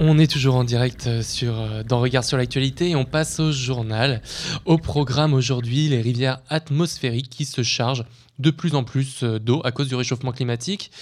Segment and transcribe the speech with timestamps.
[0.00, 3.50] On est toujours en direct sur, euh, dans Regard sur l'actualité et on passe au
[3.50, 4.22] journal.
[4.64, 8.04] Au programme aujourd'hui, les rivières atmosphériques qui se chargent
[8.38, 10.92] de plus en plus euh, d'eau à cause du réchauffement climatique.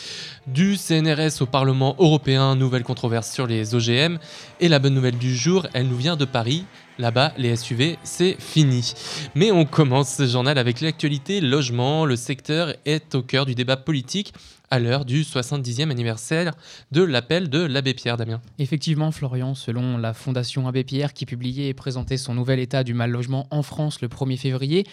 [0.47, 4.19] Du CNRS au Parlement européen, nouvelle controverse sur les OGM.
[4.61, 6.65] Et la bonne nouvelle du jour, elle nous vient de Paris.
[6.99, 8.95] Là-bas, les SUV, c'est fini.
[9.35, 12.07] Mais on commence ce journal avec l'actualité logement.
[12.07, 14.33] Le secteur est au cœur du débat politique
[14.71, 16.55] à l'heure du 70e anniversaire
[16.91, 18.41] de l'appel de l'abbé Pierre, Damien.
[18.59, 22.95] Effectivement, Florian, selon la Fondation Abbé Pierre qui publiait et présentait son nouvel état du
[22.95, 24.87] mal logement en France le 1er février,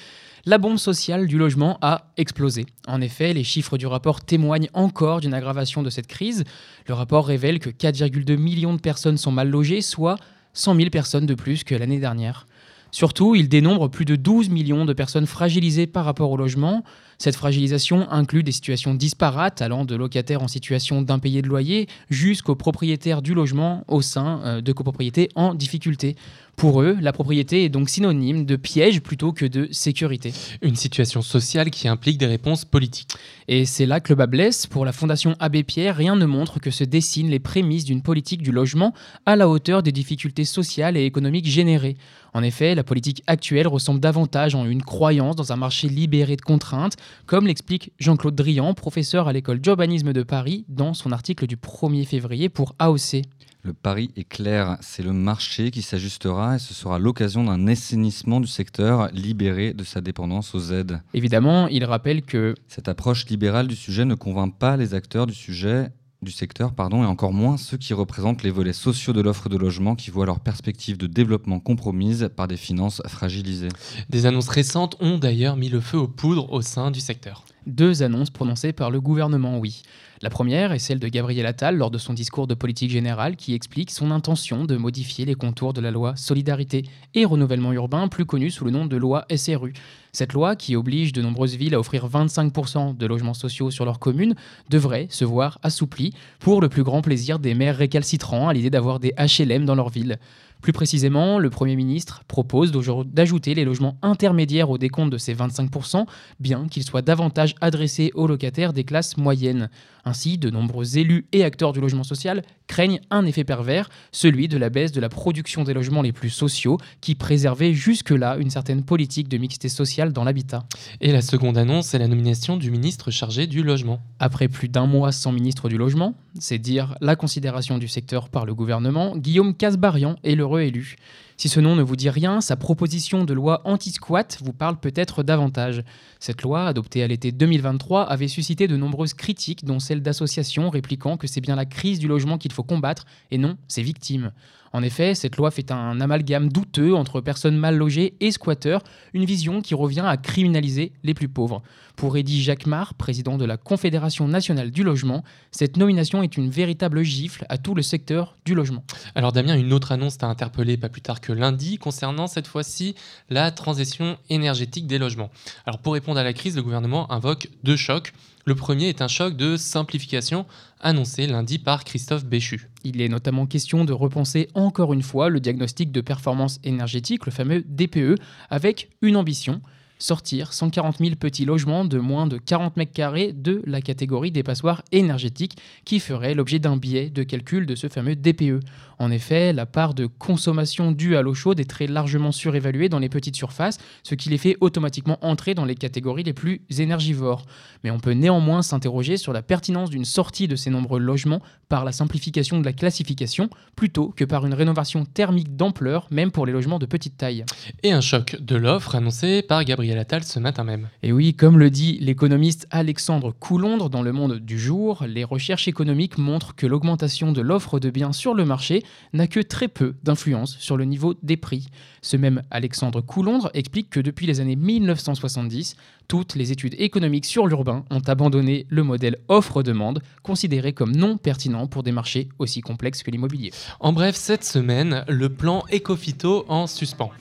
[0.46, 2.66] la bombe sociale du logement a explosé.
[2.88, 6.44] En effet, les chiffres du rapport témoignent encore d'une aggravation de cette crise.
[6.88, 10.18] Le rapport révèle que 4,2 millions de personnes sont mal logées, soit
[10.54, 12.46] 100 000 personnes de plus que l'année dernière.
[12.94, 16.84] Surtout, il dénombre plus de 12 millions de personnes fragilisées par rapport au logement.
[17.24, 22.56] Cette fragilisation inclut des situations disparates allant de locataires en situation d'impayé de loyer jusqu'aux
[22.56, 26.18] propriétaires du logement au sein euh, de copropriétés en difficulté.
[26.58, 30.34] Pour eux, la propriété est donc synonyme de piège plutôt que de sécurité.
[30.62, 33.16] Une situation sociale qui implique des réponses politiques.
[33.48, 34.68] Et c'est là que le bas blesse.
[34.68, 38.44] Pour la Fondation Abbé Pierre, rien ne montre que se dessinent les prémices d'une politique
[38.44, 38.94] du logement
[39.26, 41.98] à la hauteur des difficultés sociales et économiques générées.
[42.34, 46.42] En effet, la politique actuelle ressemble davantage en une croyance dans un marché libéré de
[46.42, 51.58] contraintes, comme l'explique Jean-Claude Drian, professeur à l'école d'urbanisme de Paris, dans son article du
[51.58, 53.24] 1er février pour AOC.
[53.66, 58.42] Le pari est clair, c'est le marché qui s'ajustera et ce sera l'occasion d'un assainissement
[58.42, 61.02] du secteur libéré de sa dépendance aux aides.
[61.14, 65.34] Évidemment, il rappelle que Cette approche libérale du sujet ne convainc pas les acteurs du
[65.34, 65.92] sujet
[66.24, 69.58] du secteur pardon, et encore moins ceux qui représentent les volets sociaux de l'offre de
[69.58, 73.70] logement qui voient leurs perspectives de développement compromises par des finances fragilisées.
[74.10, 77.44] Des annonces récentes ont d'ailleurs mis le feu aux poudres au sein du secteur.
[77.66, 79.84] deux annonces prononcées par le gouvernement, oui.
[80.24, 83.54] La première est celle de Gabriel Attal lors de son discours de politique générale qui
[83.54, 88.26] explique son intention de modifier les contours de la loi Solidarité et Renouvellement urbain, plus
[88.26, 89.74] connue sous le nom de loi SRU.
[90.14, 94.00] Cette loi, qui oblige de nombreuses villes à offrir 25% de logements sociaux sur leur
[94.00, 94.36] commune,
[94.70, 99.02] devrait se voir assouplie pour le plus grand plaisir des maires récalcitrants à l'idée d'avoir
[99.02, 100.20] des HLM dans leur ville.
[100.64, 106.06] Plus précisément, le Premier ministre propose d'ajouter les logements intermédiaires au décompte de ces 25%,
[106.40, 109.70] bien qu'ils soient davantage adressés aux locataires des classes moyennes.
[110.06, 114.58] Ainsi, de nombreux élus et acteurs du logement social craignent un effet pervers, celui de
[114.58, 118.84] la baisse de la production des logements les plus sociaux, qui préservait jusque-là une certaine
[118.84, 120.64] politique de mixité sociale dans l'habitat.
[121.02, 124.02] Et la seconde annonce, c'est la nomination du ministre chargé du logement.
[124.20, 128.46] Après plus d'un mois sans ministre du Logement, c'est dire la considération du secteur par
[128.46, 130.96] le gouvernement, Guillaume Casbarian est le réélu.
[131.38, 135.24] Si ce nom ne vous dit rien, sa proposition de loi anti-squat vous parle peut-être
[135.24, 135.84] davantage.
[136.20, 141.18] Cette loi, adoptée à l'été 2023, avait suscité de nombreuses critiques, dont celle d'associations répliquant
[141.18, 144.32] que c'est bien la crise du logement qu'il faut combattre et non ses victimes.
[144.76, 148.82] En effet, cette loi fait un amalgame douteux entre personnes mal logées et squatteurs,
[149.14, 151.62] une vision qui revient à criminaliser les plus pauvres.
[151.96, 157.04] Pour Eddy Jacquemart, président de la Confédération nationale du logement, cette nomination est une véritable
[157.04, 158.84] gifle à tout le secteur du logement.
[159.14, 162.96] Alors Damien, une autre annonce t'a interpellé pas plus tard lundi concernant cette fois-ci
[163.30, 165.30] la transition énergétique des logements.
[165.66, 168.14] Alors pour répondre à la crise, le gouvernement invoque deux chocs.
[168.46, 170.46] Le premier est un choc de simplification
[170.82, 172.70] annoncé lundi par Christophe Béchu.
[172.84, 177.32] Il est notamment question de repenser encore une fois le diagnostic de performance énergétique, le
[177.32, 178.20] fameux DPE,
[178.50, 179.62] avec une ambition
[180.04, 184.44] sortir 140 000 petits logements de moins de 40 mètres carrés de la catégorie des
[184.44, 188.60] passoires énergétiques qui ferait l'objet d'un biais de calcul de ce fameux DPE.
[189.00, 193.00] En effet, la part de consommation due à l'eau chaude est très largement surévaluée dans
[193.00, 197.46] les petites surfaces, ce qui les fait automatiquement entrer dans les catégories les plus énergivores.
[197.84, 201.86] Mais on peut néanmoins s'interroger sur la pertinence d'une sortie de ces nombreux logements par
[201.86, 206.54] la simplification de la classification plutôt que par une rénovation thermique d'ampleur, même pour les
[206.54, 207.46] logements de petite taille.
[207.82, 210.90] Et un choc de l'offre annoncé par Gabriel Attal ce matin même.
[211.02, 215.68] Et oui, comme le dit l'économiste Alexandre Coulondre dans Le Monde du Jour, les recherches
[215.68, 218.83] économiques montrent que l'augmentation de l'offre de biens sur le marché
[219.14, 221.68] n'a que très peu d'influence sur le niveau des prix.
[222.02, 225.76] Ce même Alexandre Coulondre explique que depuis les années 1970,
[226.08, 231.68] toutes les études économiques sur l'urbain ont abandonné le modèle offre-demande, considéré comme non pertinent
[231.68, 233.52] pour des marchés aussi complexes que l'immobilier.
[233.80, 237.12] En bref, cette semaine, le plan Ecofito en suspens.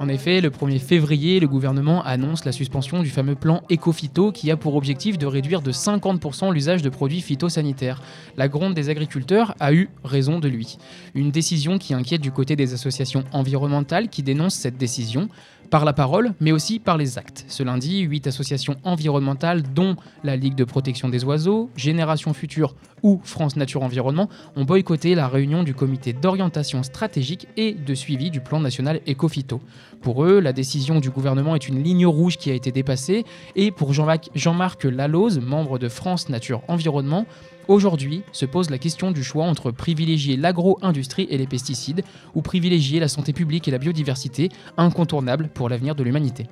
[0.00, 4.48] En effet, le 1er février, le gouvernement annonce la suspension du fameux plan Ecofito qui
[4.52, 8.00] a pour objectif de réduire de 50% l'usage de produits phytosanitaires.
[8.36, 10.78] La gronde des agriculteurs a eu raison de lui.
[11.16, 15.28] Une décision qui inquiète du côté des associations environnementales qui dénoncent cette décision
[15.70, 17.44] par la parole, mais aussi par les actes.
[17.48, 23.20] Ce lundi, huit associations environnementales, dont la Ligue de protection des oiseaux, Génération Future ou
[23.22, 28.40] France Nature Environnement, ont boycotté la réunion du comité d'orientation stratégique et de suivi du
[28.40, 29.60] plan national Ecofito.
[30.00, 33.24] Pour eux, la décision du gouvernement est une ligne rouge qui a été dépassée,
[33.56, 37.26] et pour Jean-Marc Laloz, membre de France Nature Environnement,
[37.68, 42.02] Aujourd'hui se pose la question du choix entre privilégier l'agro-industrie et les pesticides
[42.34, 44.48] ou privilégier la santé publique et la biodiversité,
[44.78, 46.46] incontournables pour l'avenir de l'humanité.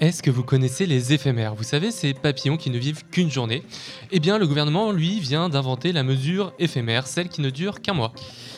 [0.00, 1.54] Est-ce que vous connaissez les éphémères?
[1.54, 3.62] Vous savez, ces papillons qui ne vivent qu'une journée
[4.10, 7.94] Eh bien, le gouvernement, lui, vient d'inventer la mesure éphémère, celle qui ne dure qu'un
[7.94, 8.12] mois.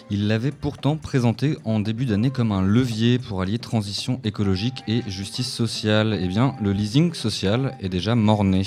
[0.09, 5.03] Il l'avait pourtant présenté en début d'année comme un levier pour allier transition écologique et
[5.07, 6.19] justice sociale.
[6.19, 8.63] Eh bien, le leasing social est déjà mort-né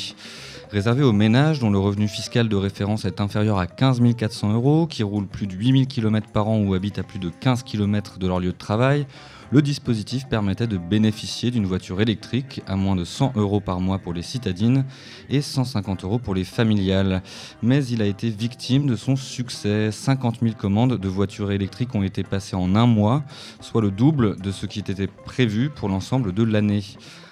[0.72, 4.88] réservé aux ménages dont le revenu fiscal de référence est inférieur à 15 400 euros,
[4.88, 8.20] qui roulent plus de 8000 km par an ou habitent à plus de 15 km
[8.20, 9.08] de leur lieu de travail.
[9.50, 13.98] Le dispositif permettait de bénéficier d'une voiture électrique à moins de 100 euros par mois
[13.98, 14.84] pour les citadines
[15.30, 17.24] et 150 euros pour les familiales.
[17.64, 19.90] Mais il a été victime de son succès.
[19.92, 23.24] 50 000 commandes de voitures électriques ont été passées en un mois,
[23.62, 26.84] soit le double de ce qui était prévu pour l'ensemble de l'année.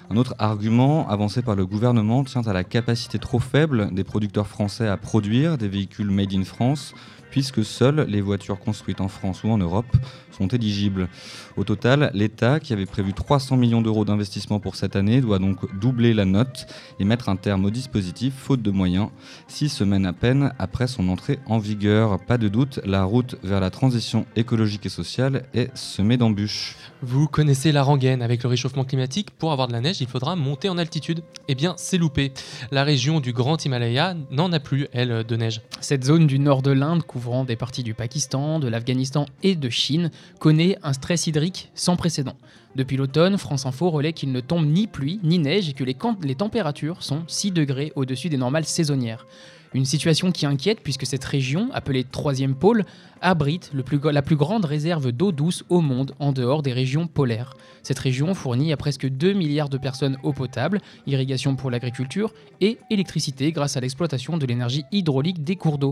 [0.09, 4.47] Un autre argument avancé par le gouvernement tient à la capacité trop faible des producteurs
[4.47, 6.93] français à produire des véhicules made in France,
[7.31, 9.97] puisque seules les voitures construites en France ou en Europe
[10.31, 11.09] sont éligibles.
[11.57, 15.57] Au total, l'État, qui avait prévu 300 millions d'euros d'investissement pour cette année, doit donc
[15.79, 16.67] doubler la note
[16.99, 19.09] et mettre un terme au dispositif, faute de moyens,
[19.47, 22.19] six semaines à peine après son entrée en vigueur.
[22.19, 26.77] Pas de doute, la route vers la transition écologique et sociale est semée d'embûches.
[27.07, 30.35] Vous connaissez la rengaine, avec le réchauffement climatique, pour avoir de la neige, il faudra
[30.35, 31.21] monter en altitude.
[31.47, 32.33] Eh bien, c'est loupé.
[32.71, 35.61] La région du Grand Himalaya n'en a plus, elle, de neige.
[35.81, 39.69] Cette zone du nord de l'Inde, couvrant des parties du Pakistan, de l'Afghanistan et de
[39.69, 40.09] Chine,
[40.39, 42.37] connaît un stress hydrique sans précédent.
[42.75, 45.95] Depuis l'automne, France Info relaie qu'il ne tombe ni pluie ni neige et que les,
[46.23, 49.27] les températures sont 6 degrés au-dessus des normales saisonnières.
[49.75, 52.85] Une situation qui inquiète puisque cette région, appelée troisième pôle,
[53.19, 57.57] abrite la plus grande réserve d'eau douce au monde en dehors des régions polaires.
[57.83, 62.77] Cette région fournit à presque 2 milliards de personnes eau potable, irrigation pour l'agriculture et
[62.89, 65.91] électricité grâce à l'exploitation de l'énergie hydraulique des cours d'eau.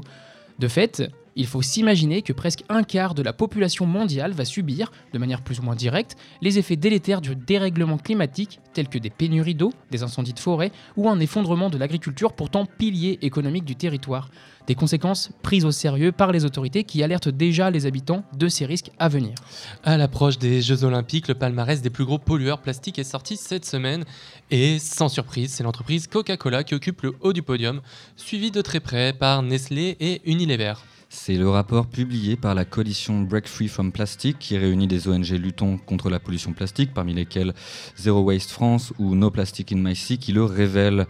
[0.59, 1.03] De fait,
[1.35, 5.41] il faut s'imaginer que presque un quart de la population mondiale va subir, de manière
[5.41, 9.71] plus ou moins directe, les effets délétères du dérèglement climatique, tels que des pénuries d'eau,
[9.91, 14.29] des incendies de forêt ou un effondrement de l'agriculture pourtant pilier économique du territoire.
[14.67, 18.65] Des conséquences prises au sérieux par les autorités qui alertent déjà les habitants de ces
[18.65, 19.35] risques à venir.
[19.83, 23.65] À l'approche des Jeux Olympiques, le palmarès des plus gros pollueurs plastiques est sorti cette
[23.65, 24.05] semaine
[24.51, 27.81] et sans surprise, c'est l'entreprise Coca-Cola qui occupe le haut du podium,
[28.15, 30.75] suivi de très près par Nestlé et Unilever.
[31.15, 35.29] C'est le rapport publié par la coalition Break Free from Plastic qui réunit des ONG
[35.29, 37.53] luttons contre la pollution plastique, parmi lesquelles
[37.95, 41.05] Zero Waste France ou No Plastic in My Sea, qui le révèle.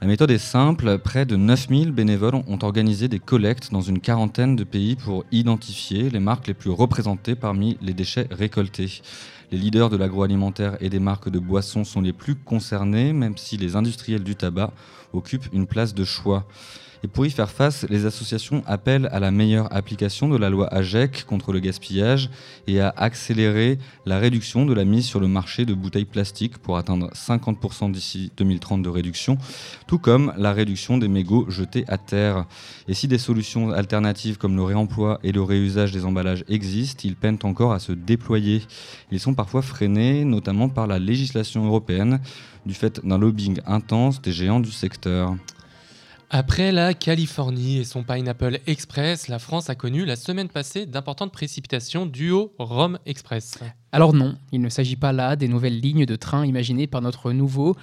[0.00, 4.54] La méthode est simple, près de 9000 bénévoles ont organisé des collectes dans une quarantaine
[4.54, 9.02] de pays pour identifier les marques les plus représentées parmi les déchets récoltés.
[9.50, 13.56] Les leaders de l'agroalimentaire et des marques de boissons sont les plus concernés, même si
[13.56, 14.72] les industriels du tabac
[15.12, 16.46] occupent une place de choix.
[17.04, 20.72] Et pour y faire face, les associations appellent à la meilleure application de la loi
[20.74, 22.28] AGEC contre le gaspillage
[22.66, 26.76] et à accélérer la réduction de la mise sur le marché de bouteilles plastiques pour
[26.76, 29.38] atteindre 50% d'ici 2030 de réduction,
[29.86, 32.46] tout comme la réduction des mégots jetés à terre.
[32.88, 37.16] Et si des solutions alternatives comme le réemploi et le réusage des emballages existent, ils
[37.16, 38.62] peinent encore à se déployer.
[39.12, 42.20] Ils sont parfois freinés, notamment par la législation européenne,
[42.66, 45.36] du fait d'un lobbying intense des géants du secteur.
[46.30, 51.32] Après la Californie et son Pineapple Express, la France a connu la semaine passée d'importantes
[51.32, 53.60] précipitations dues au Rome Express.
[53.92, 57.32] Alors non, il ne s'agit pas là des nouvelles lignes de train imaginées par notre
[57.32, 57.76] nouveau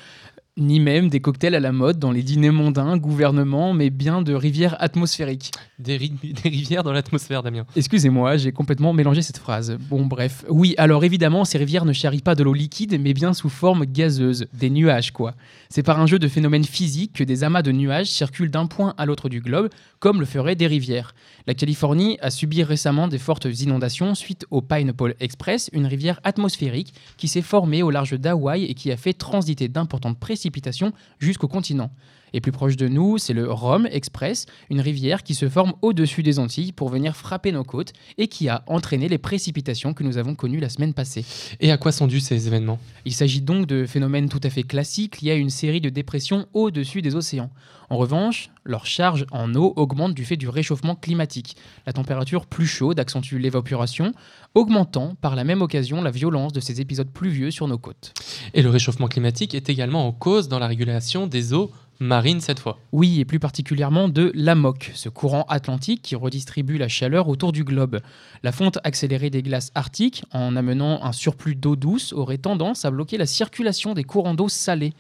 [0.58, 4.34] ni même des cocktails à la mode dans les dîners mondains, gouvernement, mais bien de
[4.34, 5.52] rivières atmosphériques.
[5.80, 7.66] Des, des rivières dans l'atmosphère, Damien.
[7.76, 9.78] Excusez-moi, j'ai complètement mélangé cette phrase.
[9.90, 10.46] Bon, bref.
[10.50, 13.86] Oui, alors évidemment, ces rivières ne charrient pas de l'eau liquide, mais bien sous forme
[13.86, 15.36] gazeuse, des nuages, quoi.
[15.70, 18.94] C'est par un jeu de phénomènes physiques que des amas de nuages circulent d'un point
[18.98, 19.70] à l'autre du globe,
[20.00, 21.14] comme le feraient des rivières.
[21.48, 26.96] La Californie a subi récemment des fortes inondations suite au Pineapple Express, une rivière atmosphérique
[27.18, 31.92] qui s'est formée au large d'Hawaï et qui a fait transiter d'importantes précipitations jusqu'au continent.
[32.36, 36.22] Et plus proche de nous, c'est le Rhum Express, une rivière qui se forme au-dessus
[36.22, 40.18] des Antilles pour venir frapper nos côtes et qui a entraîné les précipitations que nous
[40.18, 41.24] avons connues la semaine passée.
[41.62, 42.78] Et à quoi sont dus ces événements?
[43.06, 46.46] Il s'agit donc de phénomènes tout à fait classiques liés à une série de dépressions
[46.52, 47.52] au-dessus des océans.
[47.90, 51.56] En revanche, leur charge en eau augmente du fait du réchauffement climatique.
[51.86, 54.12] La température plus chaude accentue l'évaporation,
[54.56, 58.14] augmentant par la même occasion la violence de ces épisodes pluvieux sur nos côtes.
[58.54, 62.60] Et le réchauffement climatique est également en cause dans la régulation des eaux marines cette
[62.60, 62.80] fois.
[62.92, 67.64] Oui, et plus particulièrement de l'AMOC, ce courant atlantique qui redistribue la chaleur autour du
[67.64, 68.00] globe.
[68.44, 72.92] La fonte accélérée des glaces arctiques, en amenant un surplus d'eau douce, aurait tendance à
[72.92, 74.94] bloquer la circulation des courants d'eau salés.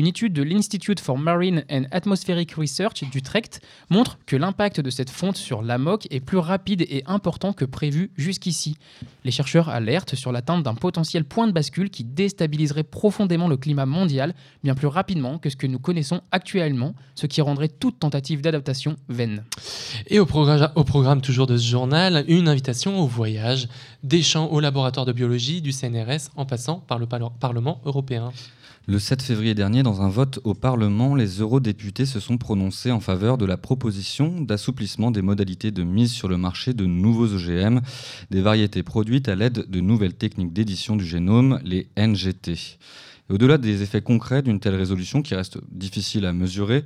[0.00, 5.10] Une étude de l'Institute for Marine and Atmospheric Research d'Utrecht montre que l'impact de cette
[5.10, 8.78] fonte sur l'AMOC est plus rapide et important que prévu jusqu'ici.
[9.24, 13.84] Les chercheurs alertent sur l'atteinte d'un potentiel point de bascule qui déstabiliserait profondément le climat
[13.84, 14.32] mondial
[14.64, 18.96] bien plus rapidement que ce que nous connaissons actuellement, ce qui rendrait toute tentative d'adaptation
[19.10, 19.44] vaine.
[20.06, 23.68] Et au, progr au programme toujours de ce journal, une invitation au voyage,
[24.02, 28.32] des champs au laboratoire de biologie du CNRS en passant par le Parlement européen.
[28.90, 32.98] Le 7 février dernier, dans un vote au Parlement, les eurodéputés se sont prononcés en
[32.98, 37.82] faveur de la proposition d'assouplissement des modalités de mise sur le marché de nouveaux OGM,
[38.32, 42.78] des variétés produites à l'aide de nouvelles techniques d'édition du génome, les NGT.
[43.28, 46.84] Au-delà des effets concrets d'une telle résolution qui reste difficile à mesurer,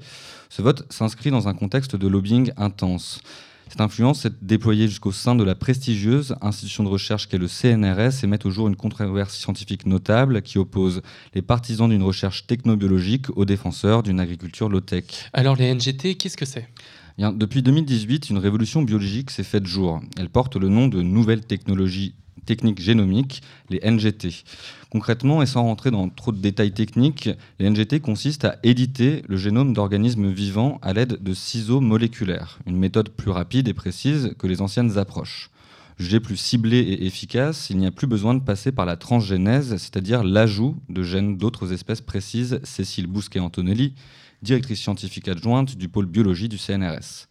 [0.50, 3.22] ce vote s'inscrit dans un contexte de lobbying intense.
[3.68, 8.22] Cette influence s'est déployée jusqu'au sein de la prestigieuse institution de recherche qu'est le CNRS
[8.22, 11.02] et met au jour une controverse scientifique notable qui oppose
[11.34, 15.04] les partisans d'une recherche technobiologique aux défenseurs d'une agriculture low-tech.
[15.32, 16.68] Alors les NGT, qu'est-ce que c'est?
[17.16, 20.00] Bien, Depuis 2018, une révolution biologique s'est faite jour.
[20.18, 24.44] Elle porte le nom de nouvelles technologies techniques génomiques, les NGT.
[24.90, 29.36] Concrètement, et sans rentrer dans trop de détails techniques, les NGT consistent à éditer le
[29.36, 34.46] génome d'organismes vivants à l'aide de ciseaux moléculaires, une méthode plus rapide et précise que
[34.46, 35.50] les anciennes approches.
[35.96, 39.76] Jugée plus ciblée et efficace, il n'y a plus besoin de passer par la transgénèse,
[39.76, 43.94] c'est-à-dire l'ajout de gènes d'autres espèces précises, Cécile Bousquet-Antonelli,
[44.42, 47.28] directrice scientifique adjointe du pôle biologie du CNRS.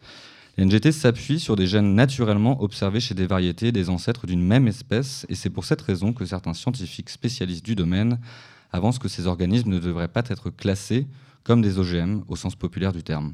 [0.56, 4.68] Les NGT s'appuient sur des gènes naturellement observés chez des variétés des ancêtres d'une même
[4.68, 8.20] espèce, et c'est pour cette raison que certains scientifiques spécialistes du domaine
[8.72, 11.08] avancent que ces organismes ne devraient pas être classés
[11.44, 13.34] comme des OGM au sens populaire du terme.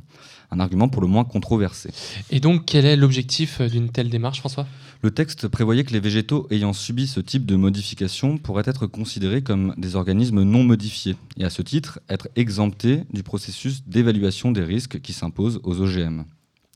[0.50, 1.92] Un argument pour le moins controversé.
[2.32, 4.66] Et donc, quel est l'objectif d'une telle démarche, François?
[5.02, 9.44] Le texte prévoyait que les végétaux ayant subi ce type de modification pourraient être considérés
[9.44, 14.64] comme des organismes non modifiés, et à ce titre, être exemptés du processus d'évaluation des
[14.64, 16.24] risques qui s'impose aux OGM.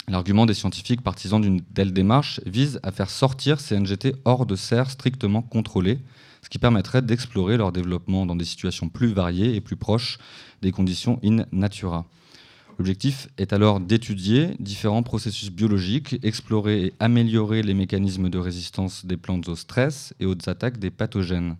[0.09, 4.55] L'argument des scientifiques partisans d'une telle démarche vise à faire sortir ces NGT hors de
[4.55, 5.99] serres strictement contrôlées,
[6.41, 10.17] ce qui permettrait d'explorer leur développement dans des situations plus variées et plus proches
[10.61, 12.05] des conditions in natura.
[12.77, 19.15] L'objectif est alors d'étudier différents processus biologiques, explorer et améliorer les mécanismes de résistance des
[19.15, 21.55] plantes au stress et aux attaques des pathogènes.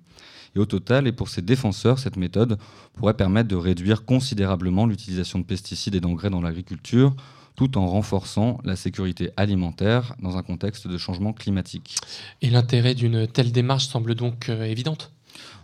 [0.56, 2.58] Et au total, et pour ses défenseurs, cette méthode
[2.94, 7.16] pourrait permettre de réduire considérablement l'utilisation de pesticides et d'engrais dans l'agriculture,
[7.56, 11.98] tout en renforçant la sécurité alimentaire dans un contexte de changement climatique.
[12.42, 15.12] Et l'intérêt d'une telle démarche semble donc euh, évidente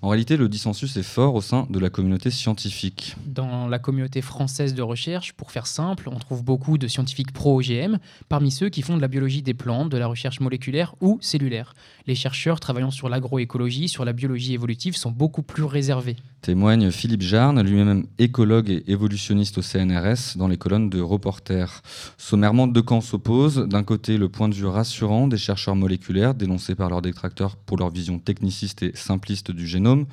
[0.02, 3.16] en réalité, le dissensus est fort au sein de la communauté scientifique.
[3.26, 7.98] Dans la communauté française de recherche, pour faire simple, on trouve beaucoup de scientifiques pro-OGM,
[8.30, 11.74] parmi ceux qui font de la biologie des plantes, de la recherche moléculaire ou cellulaire.
[12.08, 16.16] Les chercheurs travaillant sur l'agroécologie, sur la biologie évolutive sont beaucoup plus réservés.
[16.42, 21.82] Témoigne Philippe Jarne, lui-même écologue et évolutionniste au CNRS, dans les colonnes de Reporter.
[22.18, 23.68] Sommairement, deux camps s'opposent.
[23.68, 27.78] D'un côté, le point de vue rassurant des chercheurs moléculaires, dénoncés par leurs détracteurs pour
[27.78, 30.06] leur vision techniciste et simpliste du génome.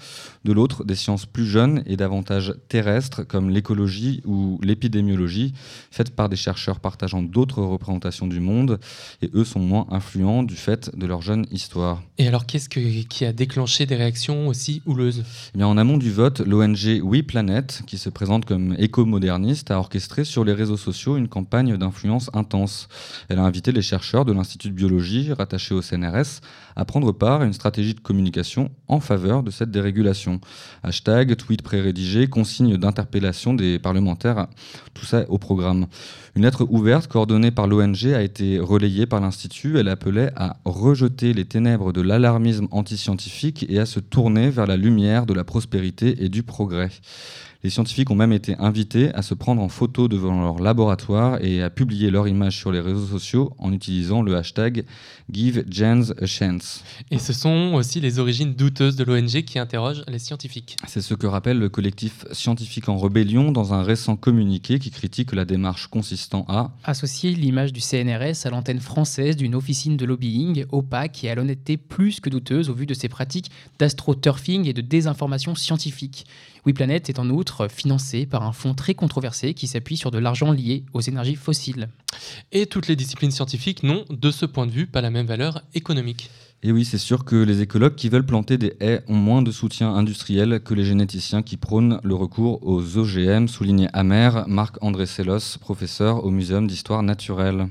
[0.44, 5.54] De l'autre, des sciences plus jeunes et davantage terrestres, comme l'écologie ou l'épidémiologie,
[5.92, 8.80] faites par des chercheurs partageant d'autres représentations du monde,
[9.22, 12.02] et eux sont moins influents du fait de leur jeune histoire.
[12.18, 15.22] Et alors, qu'est-ce qui a déclenché des réactions aussi houleuses?
[15.54, 19.78] Eh bien, En amont du vote, l'ONG We Planet, qui se présente comme éco-moderniste, a
[19.78, 22.88] orchestré sur les réseaux sociaux une campagne d'influence intense.
[23.28, 26.40] Elle a invité les chercheurs de l'Institut de biologie, rattaché au CNRS,
[26.76, 30.40] à prendre part à une stratégie de communication en faveur de cette dérégulation.
[30.82, 34.46] Hashtag, tweet pré-rédigé, consigne d'interpellation des parlementaires,
[34.94, 35.86] tout ça au programme.
[36.36, 39.78] Une lettre ouverte coordonnée par l'ONG a été relayée par l'Institut.
[39.78, 44.76] Elle appelait à rejeter les ténèbres de l'alarmisme antiscientifique et à se tourner vers la
[44.76, 46.90] lumière de la prospérité et du progrès.
[47.66, 51.62] Les scientifiques ont même été invités à se prendre en photo devant leur laboratoire et
[51.62, 54.84] à publier leur image sur les réseaux sociaux en utilisant le hashtag
[55.32, 55.64] Give
[57.10, 60.76] Et ce sont aussi les origines douteuses de l'ONG qui interrogent les scientifiques.
[60.86, 65.32] C'est ce que rappelle le collectif Scientifique en Rébellion dans un récent communiqué qui critique
[65.32, 70.64] la démarche consistant à associer l'image du CNRS à l'antenne française d'une officine de lobbying
[70.72, 74.80] opaque et à l'honnêteté plus que douteuse au vu de ses pratiques d'astroturfing et de
[74.80, 76.26] désinformation scientifique.
[76.64, 80.50] WePlanet est en outre financé par un fonds très controversé qui s'appuie sur de l'argent
[80.50, 81.88] lié aux énergies fossiles.
[82.52, 85.62] Et toutes les disciplines scientifiques n'ont, de ce point de vue, pas la même valeur
[85.74, 86.30] économique.
[86.66, 89.52] Et oui, c'est sûr que les écologues qui veulent planter des haies ont moins de
[89.52, 95.58] soutien industriel que les généticiens qui prônent le recours aux OGM, souligné amer Marc-André Sellos,
[95.60, 97.68] professeur au Muséum d'histoire naturelle.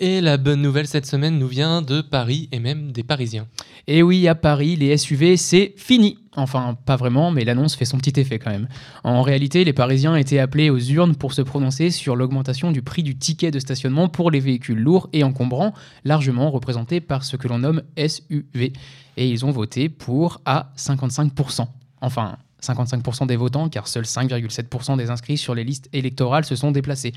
[0.00, 3.48] Et la bonne nouvelle cette semaine nous vient de Paris et même des Parisiens.
[3.88, 6.18] Et oui, à Paris, les SUV, c'est fini.
[6.36, 8.68] Enfin, pas vraiment, mais l'annonce fait son petit effet quand même.
[9.02, 13.02] En réalité, les Parisiens étaient appelés aux urnes pour se prononcer sur l'augmentation du prix
[13.02, 15.74] du ticket de stationnement pour les véhicules lourds et encombrants,
[16.04, 18.72] largement représentés par ce que l'on nomme SUV.
[19.16, 21.66] Et ils ont voté pour à 55%.
[22.02, 26.70] Enfin, 55% des votants, car seuls 5,7% des inscrits sur les listes électorales se sont
[26.70, 27.12] déplacés.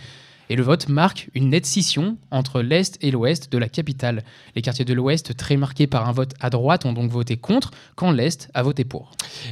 [0.49, 4.23] Et le vote marque une nette scission entre l'Est et l'Ouest de la capitale.
[4.55, 7.71] Les quartiers de l'Ouest, très marqués par un vote à droite, ont donc voté contre,
[7.95, 9.11] quand l'Est a voté pour.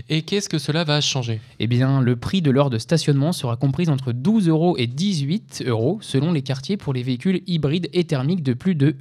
[0.10, 1.40] Et qu'est-ce que cela va changer?
[1.60, 5.64] Eh bien, le prix de l'heure de stationnement sera compris entre 12 euros et 18
[5.66, 8.96] euros selon les quartiers pour les véhicules hybrides et thermiques de plus de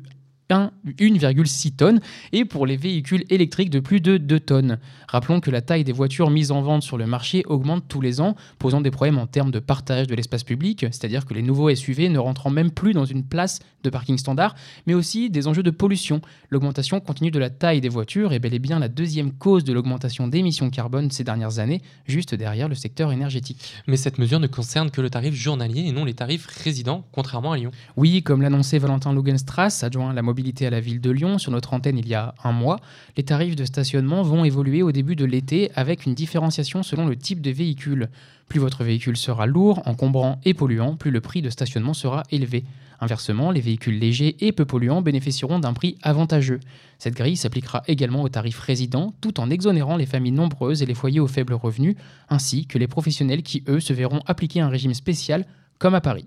[0.50, 2.00] 1,6 tonnes
[2.32, 4.78] et pour les véhicules électriques de plus de 2 tonnes.
[5.08, 8.20] Rappelons que la taille des voitures mises en vente sur le marché augmente tous les
[8.20, 11.74] ans, posant des problèmes en termes de partage de l'espace public, c'est-à-dire que les nouveaux
[11.74, 14.54] SUV ne rentrant même plus dans une place de parking standard,
[14.86, 16.20] mais aussi des enjeux de pollution.
[16.50, 19.72] L'augmentation continue de la taille des voitures est bel et bien la deuxième cause de
[19.72, 23.74] l'augmentation d'émissions carbone ces dernières années, juste derrière le secteur énergétique.
[23.86, 27.52] Mais cette mesure ne concerne que le tarif journalier et non les tarifs résidents, contrairement
[27.52, 27.70] à Lyon.
[27.96, 31.50] Oui, comme l'annonçait Valentin Lugenstrass, adjoint à la mobilité à la ville de Lyon sur
[31.50, 32.78] notre antenne il y a un mois,
[33.16, 37.16] les tarifs de stationnement vont évoluer au début de l'été avec une différenciation selon le
[37.16, 38.08] type de véhicule.
[38.48, 42.64] Plus votre véhicule sera lourd, encombrant et polluant, plus le prix de stationnement sera élevé.
[43.00, 46.60] Inversement, les véhicules légers et peu polluants bénéficieront d'un prix avantageux.
[46.98, 50.94] Cette grille s'appliquera également aux tarifs résidents, tout en exonérant les familles nombreuses et les
[50.94, 51.96] foyers aux faibles revenus,
[52.28, 55.46] ainsi que les professionnels qui, eux, se verront appliquer un régime spécial,
[55.78, 56.26] comme à Paris.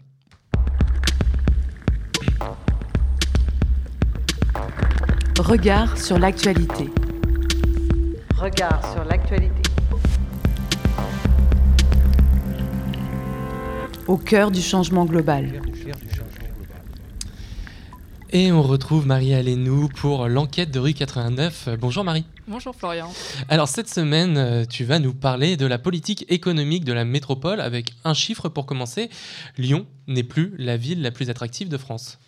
[5.41, 6.87] Regard sur l'actualité.
[8.37, 9.63] Regard sur l'actualité.
[14.07, 15.63] Au cœur du changement global.
[18.29, 21.69] Et on retrouve Marie Alénou pour l'enquête de rue 89.
[21.79, 22.25] Bonjour Marie.
[22.47, 23.11] Bonjour Florian.
[23.49, 27.61] Alors cette semaine, euh, tu vas nous parler de la politique économique de la métropole
[27.61, 29.09] avec un chiffre pour commencer.
[29.57, 32.19] Lyon n'est plus la ville la plus attractive de France.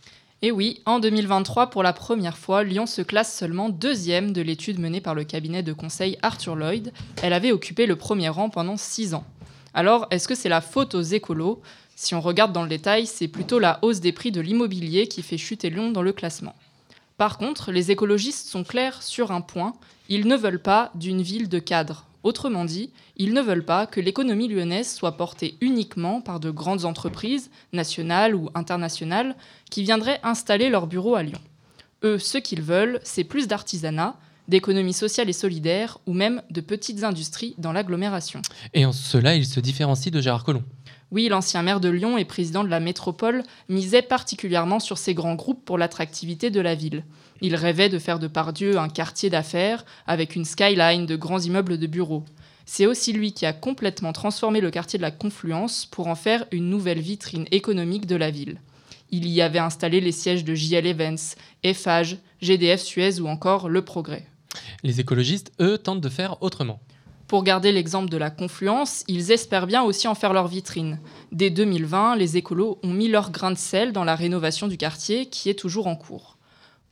[0.46, 4.78] Et oui, en 2023, pour la première fois, Lyon se classe seulement deuxième de l'étude
[4.78, 6.92] menée par le cabinet de conseil Arthur Lloyd.
[7.22, 9.24] Elle avait occupé le premier rang pendant six ans.
[9.74, 11.62] Alors, est-ce que c'est la faute aux écolos?
[11.96, 15.22] Si on regarde dans le détail, c'est plutôt la hausse des prix de l'immobilier qui
[15.22, 16.56] fait chuter Lyon dans le classement.
[17.18, 19.72] Par contre, les écologistes sont clairs sur un point,
[20.10, 22.06] ils ne veulent pas d'une ville de cadres.
[22.24, 26.86] Autrement dit, ils ne veulent pas que l'économie lyonnaise soit portée uniquement par de grandes
[26.86, 29.36] entreprises, nationales ou internationales,
[29.70, 31.42] qui viendraient installer leurs bureaux à Lyon.
[32.04, 34.16] Eux, ce qu'ils veulent, c'est plus d'artisanat,
[34.48, 38.42] d'économie sociale et solidaire, ou même de petites industries dans l'agglomération.
[38.74, 40.64] Et en cela, ils se différencient de Gérard Collomb.
[41.12, 45.36] Oui, l'ancien maire de Lyon et président de la métropole misait particulièrement sur ces grands
[45.36, 47.04] groupes pour l'attractivité de la ville.
[47.44, 51.78] Il rêvait de faire de Pardieu un quartier d'affaires avec une skyline de grands immeubles
[51.78, 52.24] de bureaux.
[52.66, 56.46] C'est aussi lui qui a complètement transformé le quartier de la Confluence pour en faire
[56.54, 58.62] une nouvelle vitrine économique de la ville.
[59.12, 63.84] Il y avait installé les sièges de JL Events, Eiffage, GDF Suez ou encore Le
[63.84, 64.26] Progrès.
[64.82, 66.80] Les écologistes, eux, tentent de faire autrement.
[67.28, 71.02] Pour garder l'exemple de la confluence, ils espèrent bien aussi en faire leur vitrine.
[71.34, 75.26] Dès 2020, les écolos ont mis leur grain de sel dans la rénovation du quartier
[75.26, 76.33] qui est toujours en cours.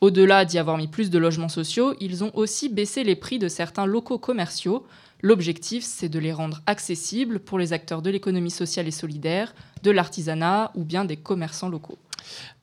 [0.01, 3.47] Au-delà d'y avoir mis plus de logements sociaux, ils ont aussi baissé les prix de
[3.47, 4.87] certains locaux commerciaux.
[5.21, 9.91] L'objectif, c'est de les rendre accessibles pour les acteurs de l'économie sociale et solidaire, de
[9.91, 11.99] l'artisanat ou bien des commerçants locaux.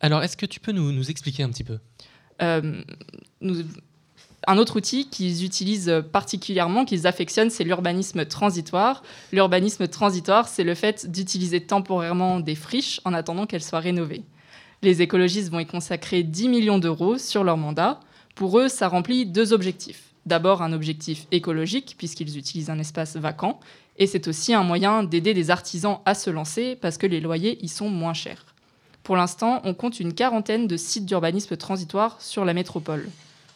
[0.01, 1.79] Alors, est-ce que tu peux nous, nous expliquer un petit peu?
[2.43, 2.83] Euh,
[3.41, 3.63] nous,
[4.49, 9.05] un autre outil qu'ils utilisent particulièrement, qu'ils affectionnent, c'est l'urbanisme transitoire.
[9.33, 14.23] L'urbanisme transitoire, c'est le fait d'utiliser temporairement des friches en attendant qu'elles soient rénovées.
[14.83, 17.99] Les écologistes vont y consacrer 10 millions d'euros sur leur mandat.
[18.37, 20.09] Pour eux, ça remplit deux objectifs.
[20.25, 23.59] D'abord, un objectif écologique, puisqu'ils utilisent un espace vacant,
[24.01, 27.59] Et c'est aussi un moyen d'aider des artisans à se lancer parce que les loyers
[27.65, 28.45] y sont moins chers.
[29.03, 33.09] Pour l'instant, on compte une quarantaine de sites d'urbanisme transitoire sur la métropole.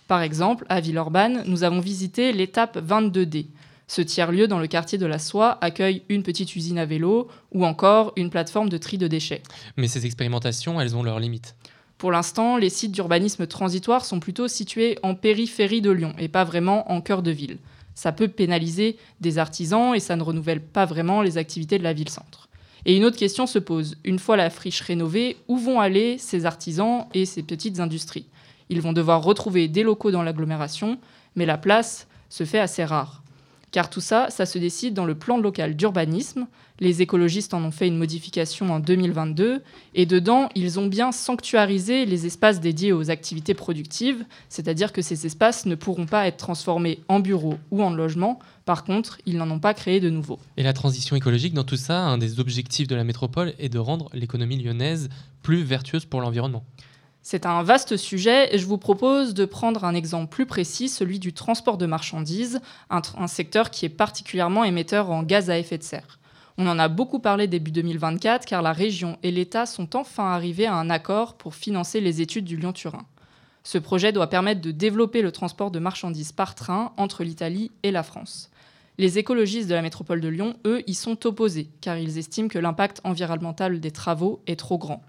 [0.08, 3.46] Par exemple, à Villeurbanne, nous avons visité l'étape 22D.
[3.86, 7.64] Ce tiers-lieu dans le quartier de la Soie accueille une petite usine à vélo ou
[7.64, 9.42] encore une plateforme de tri de déchets.
[9.76, 11.56] Mais ces expérimentations, elles ont leurs limites.
[11.98, 16.44] Pour l'instant, les sites d'urbanisme transitoire sont plutôt situés en périphérie de Lyon et pas
[16.44, 17.58] vraiment en cœur de ville.
[17.94, 21.92] Ça peut pénaliser des artisans et ça ne renouvelle pas vraiment les activités de la
[21.92, 22.48] ville-centre.
[22.84, 23.96] Et une autre question se pose.
[24.04, 28.26] Une fois la friche rénovée, où vont aller ces artisans et ces petites industries?
[28.68, 30.98] Ils vont devoir retrouver des locaux dans l'agglomération,
[31.36, 33.21] mais la place se fait assez rare.
[33.72, 36.46] Car tout ça, ça se décide dans le plan local d'urbanisme.
[36.78, 39.62] Les écologistes en ont fait une modification en 2022.
[39.94, 45.24] Et dedans, ils ont bien sanctuarisé les espaces dédiés aux activités productives, c'est-à-dire que ces
[45.24, 48.38] espaces ne pourront pas être transformés en bureaux ou en logements.
[48.66, 50.38] Par contre, ils n'en ont pas créé de nouveaux.
[50.58, 53.78] Et la transition écologique, dans tout ça, un des objectifs de la métropole est de
[53.78, 55.08] rendre l'économie lyonnaise
[55.42, 56.62] plus vertueuse pour l'environnement.
[57.24, 61.20] C'est un vaste sujet et je vous propose de prendre un exemple plus précis, celui
[61.20, 65.84] du transport de marchandises, un, secteur qui est particulièrement émetteur en gaz à effet de
[65.84, 66.18] serre.
[66.58, 70.66] On en a beaucoup parlé début 2024 car la région et l'État sont enfin arrivés
[70.66, 73.06] à un accord pour financer les études du Lyon-Turin.
[73.62, 77.92] Ce projet doit permettre de développer le transport de marchandises par train entre l'Italie et
[77.92, 78.50] la France.
[78.98, 82.58] Les écologistes de la métropole de Lyon, eux, y sont opposés car ils estiment que
[82.58, 85.02] l'impact environnemental des travaux est trop grand.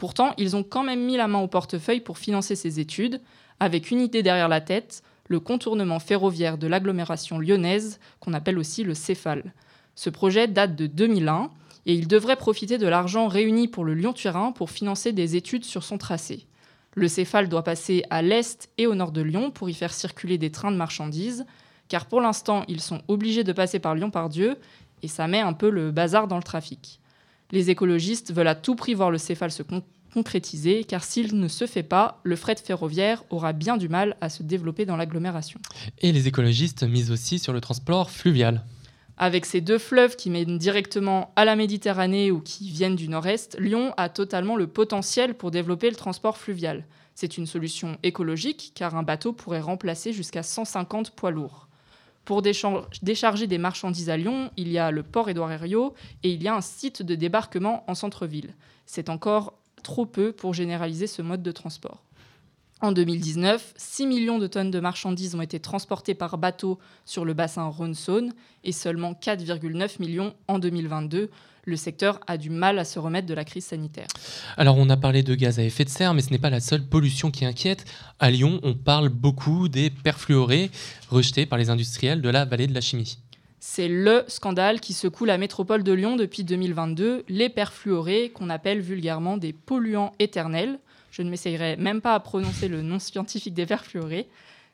[0.00, 3.20] Pourtant, ils ont quand même mis la main au portefeuille pour financer ces études,
[3.60, 8.82] avec une idée derrière la tête, le contournement ferroviaire de l'agglomération lyonnaise, qu'on appelle aussi
[8.82, 9.52] le Céphale.
[9.94, 11.50] Ce projet date de 2001
[11.84, 15.84] et il devrait profiter de l'argent réuni pour le Lyon-Turin pour financer des études sur
[15.84, 16.46] son tracé.
[16.94, 20.38] Le Céphale doit passer à l'est et au nord de Lyon pour y faire circuler
[20.38, 21.44] des trains de marchandises,
[21.88, 24.56] car pour l'instant, ils sont obligés de passer par Lyon-Pardieu
[25.02, 26.99] et ça met un peu le bazar dans le trafic.
[27.52, 29.82] Les écologistes veulent à tout prix voir le céphale se con
[30.12, 34.28] concrétiser, car s'il ne se fait pas, le fret ferroviaire aura bien du mal à
[34.28, 35.60] se développer dans l'agglomération.
[35.98, 38.64] Et les écologistes misent aussi sur le transport fluvial.
[39.16, 43.56] Avec ces deux fleuves qui mènent directement à la Méditerranée ou qui viennent du nord-est,
[43.60, 46.86] Lyon a totalement le potentiel pour développer le transport fluvial.
[47.14, 51.68] C'est une solution écologique car un bateau pourrait remplacer jusqu'à 150 poids lourds.
[52.24, 56.42] Pour décharger des marchandises à Lyon, il y a le port Édouard Herriot et il
[56.42, 58.54] y a un site de débarquement en centre-ville.
[58.86, 62.02] C'est encore trop peu pour généraliser ce mode de transport.
[62.82, 67.34] En 2019, 6 millions de tonnes de marchandises ont été transportées par bateau sur le
[67.34, 68.32] bassin Rhône-Saône
[68.64, 71.30] et seulement 4,9 millions en 2022.
[71.70, 74.08] Le secteur a du mal à se remettre de la crise sanitaire.
[74.56, 76.58] Alors on a parlé de gaz à effet de serre, mais ce n'est pas la
[76.58, 77.84] seule pollution qui inquiète.
[78.18, 80.72] À Lyon, on parle beaucoup des perfluorés
[81.10, 83.18] rejetés par les industriels de la vallée de la chimie.
[83.60, 88.80] C'est le scandale qui secoue la métropole de Lyon depuis 2022, les perfluorés, qu'on appelle
[88.80, 90.80] vulgairement des polluants éternels.
[91.12, 94.26] Je ne m'essayerai même pas à prononcer le nom scientifique des perfluorés.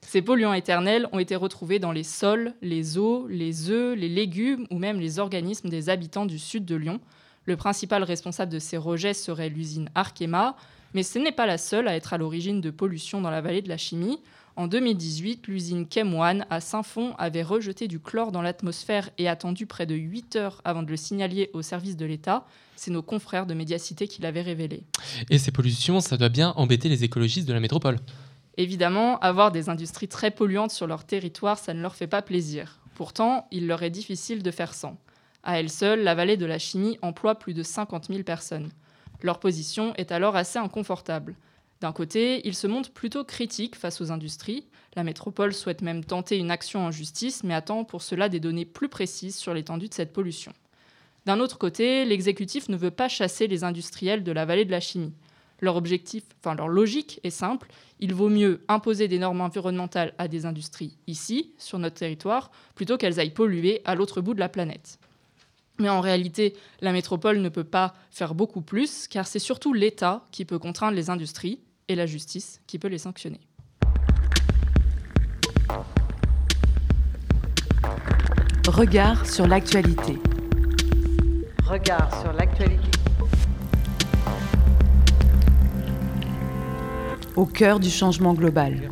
[0.07, 4.65] Ces polluants éternels ont été retrouvés dans les sols, les eaux, les œufs, les légumes
[4.71, 7.01] ou même les organismes des habitants du sud de Lyon.
[7.45, 10.57] Le principal responsable de ces rejets serait l'usine Arkema,
[10.95, 13.63] mais ce n'est pas la seule à être à l'origine de pollution dans la vallée
[13.63, 14.21] de la chimie.
[14.55, 19.87] En 2018, l'usine Chem1 à Saint-Fond avait rejeté du chlore dans l'atmosphère et attendu près
[19.87, 22.47] de 8 heures avant de le signaler au service de l'État.
[22.77, 24.85] C'est nos confrères de Médiacité qui l'avaient révélé.
[25.31, 27.99] Et ces pollutions, ça doit bien embêter les écologistes de la métropole.
[28.59, 32.81] Évidemment, avoir des industries très polluantes sur leur territoire, ça ne leur fait pas plaisir.
[32.95, 34.97] Pourtant, il leur est difficile de faire sans.
[35.43, 38.71] À elle seule, la vallée de la chimie emploie plus de 50 000 personnes.
[39.23, 41.37] Leur position est alors assez inconfortable.
[41.81, 44.67] D'un côté, ils se montrent plutôt critiques face aux industries.
[44.95, 48.65] La métropole souhaite même tenter une action en justice, mais attend pour cela des données
[48.65, 50.53] plus précises sur l'étendue de cette pollution.
[51.27, 54.81] D'un autre côté, l'exécutif ne veut pas chasser les industriels de la vallée de la
[54.81, 55.13] chimie.
[55.61, 57.69] Leur objectif, enfin leur logique est simple,
[58.01, 62.97] il vaut mieux imposer des normes environnementales à des industries ici, sur notre territoire, plutôt
[62.99, 64.99] qu'elles aillent polluer à l'autre bout de la planète.
[65.79, 70.27] Mais en réalité, la métropole ne peut pas faire beaucoup plus, car c'est surtout l'État
[70.31, 73.41] qui peut contraindre les industries, et la justice qui peut les sanctionner.
[78.69, 80.19] Regard sur l'actualité.
[81.65, 82.96] Regard sur l'actualité.
[87.37, 88.91] Au cœur du changement global.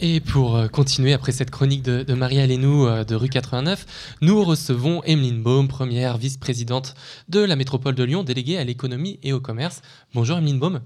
[0.00, 4.42] Et pour euh, continuer après cette chronique de, Marie Alénou euh, de rue 89, nous
[4.42, 6.94] recevons Emeline Baum, première vice-présidente
[7.28, 9.82] de la métropole de Lyon, déléguée à l'économie et au commerce.
[10.14, 10.80] Bonjour Emeline Baum.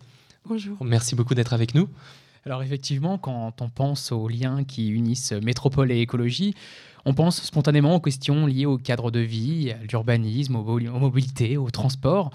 [0.47, 0.77] Bonjour.
[0.85, 1.89] Merci beaucoup d'être avec nous.
[2.45, 6.55] Alors effectivement, quand on pense aux liens qui unissent métropole et écologie,
[7.07, 11.71] on pense spontanément aux questions liées au cadre de vie, à l'urbanisme, aux, mobilités, au
[11.71, 12.31] transport.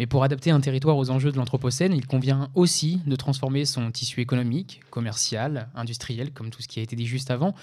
[0.00, 3.90] Mais pour adapter un territoire aux enjeux de l'Anthropocène, il convient aussi de transformer son
[3.90, 7.54] tissu économique, commercial, industriel, comme tout ce qui a été dit juste avant.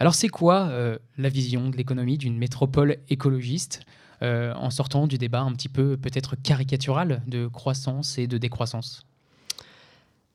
[0.00, 3.82] Alors c'est quoi euh, la vision de l'économie d'une métropole écologiste
[4.22, 9.06] euh, en sortant du débat un petit peu peut-être caricatural de croissance et de décroissance?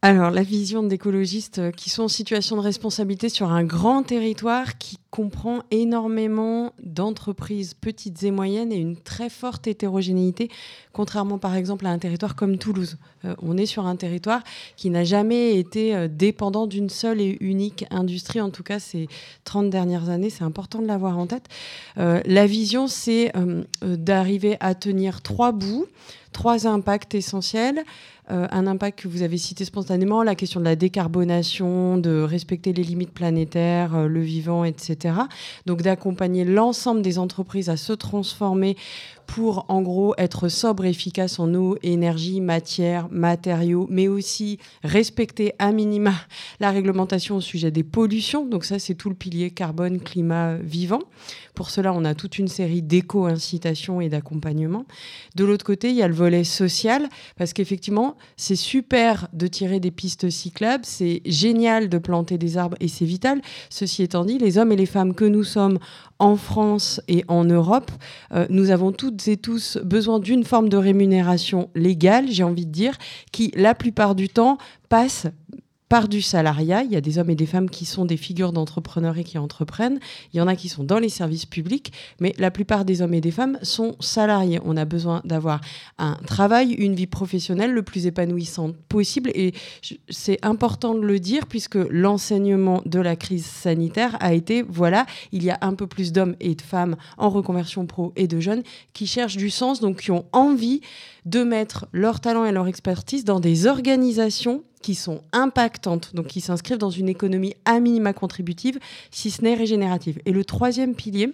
[0.06, 4.78] Alors, la vision d'écologistes euh, qui sont en situation de responsabilité sur un grand territoire
[4.78, 10.50] qui comprend énormément d'entreprises petites et moyennes et une très forte hétérogénéité,
[10.92, 12.98] contrairement par exemple à un territoire comme Toulouse.
[13.24, 14.44] Euh, on est sur un territoire
[14.76, 19.08] qui n'a jamais été euh, dépendant d'une seule et unique industrie, en tout cas ces
[19.46, 21.48] 30 dernières années, c'est important de l'avoir en tête.
[21.96, 23.32] la vision, c'est
[23.82, 25.86] d'arriver à tenir trois bouts,
[26.34, 27.86] trois impacts essentiels.
[28.32, 32.72] Euh, un impact que vous avez cité spontanément, la question de la décarbonation, de respecter
[32.72, 35.16] les limites planétaires, euh, le vivant, etc.
[35.66, 38.78] Donc d'accompagner l'ensemble des entreprises à se transformer
[39.28, 45.72] pour en gros être sobre efficace en eau, énergie, matière, matériaux, mais aussi respecter à
[45.72, 46.14] minima
[46.60, 48.46] la réglementation au sujet des pollutions.
[48.46, 51.00] Donc ça, c'est tout le pilier carbone, climat, vivant.
[51.56, 54.86] Pour cela, on a toute une série d'éco-incitations et d'accompagnement.
[55.36, 57.08] De l'autre côté, il y a le volet social,
[57.38, 62.78] parce qu'effectivement, c'est super de tirer des pistes cyclables, c'est génial de planter des arbres
[62.80, 63.42] et c'est vital.
[63.70, 65.80] Ceci étant dit, les hommes et les femmes que nous sommes
[66.20, 67.92] en France et en Europe,
[68.34, 72.72] euh, nous avons toutes et tous besoin d'une forme de rémunération légale, j'ai envie de
[72.72, 72.98] dire,
[73.32, 74.58] qui la plupart du temps
[74.90, 75.28] passe
[75.94, 76.82] par du salariat.
[76.82, 79.38] Il y a des hommes et des femmes qui sont des figures d'entrepreneurs et qui
[79.38, 80.00] entreprennent.
[80.34, 83.14] Il y en a qui sont dans les services publics, mais la plupart des hommes
[83.14, 84.60] et des femmes sont salariés.
[84.66, 85.62] On a besoin d'avoir
[86.00, 89.30] un travail, une vie professionnelle le plus épanouissante possible.
[89.36, 89.54] Et
[90.10, 95.44] c'est important de le dire puisque l'enseignement de la crise sanitaire a été, voilà, il
[95.44, 98.64] y a un peu plus d'hommes et de femmes en reconversion pro et de jeunes
[98.94, 100.82] qui cherchent du sens, donc qui ont envie
[101.26, 106.42] de mettre leur talent et leur expertise dans des organisations qui sont impactantes, donc qui
[106.42, 108.78] s'inscrivent dans une économie à minima contributive,
[109.10, 110.20] si ce n'est régénérative.
[110.26, 111.34] Et le troisième pilier,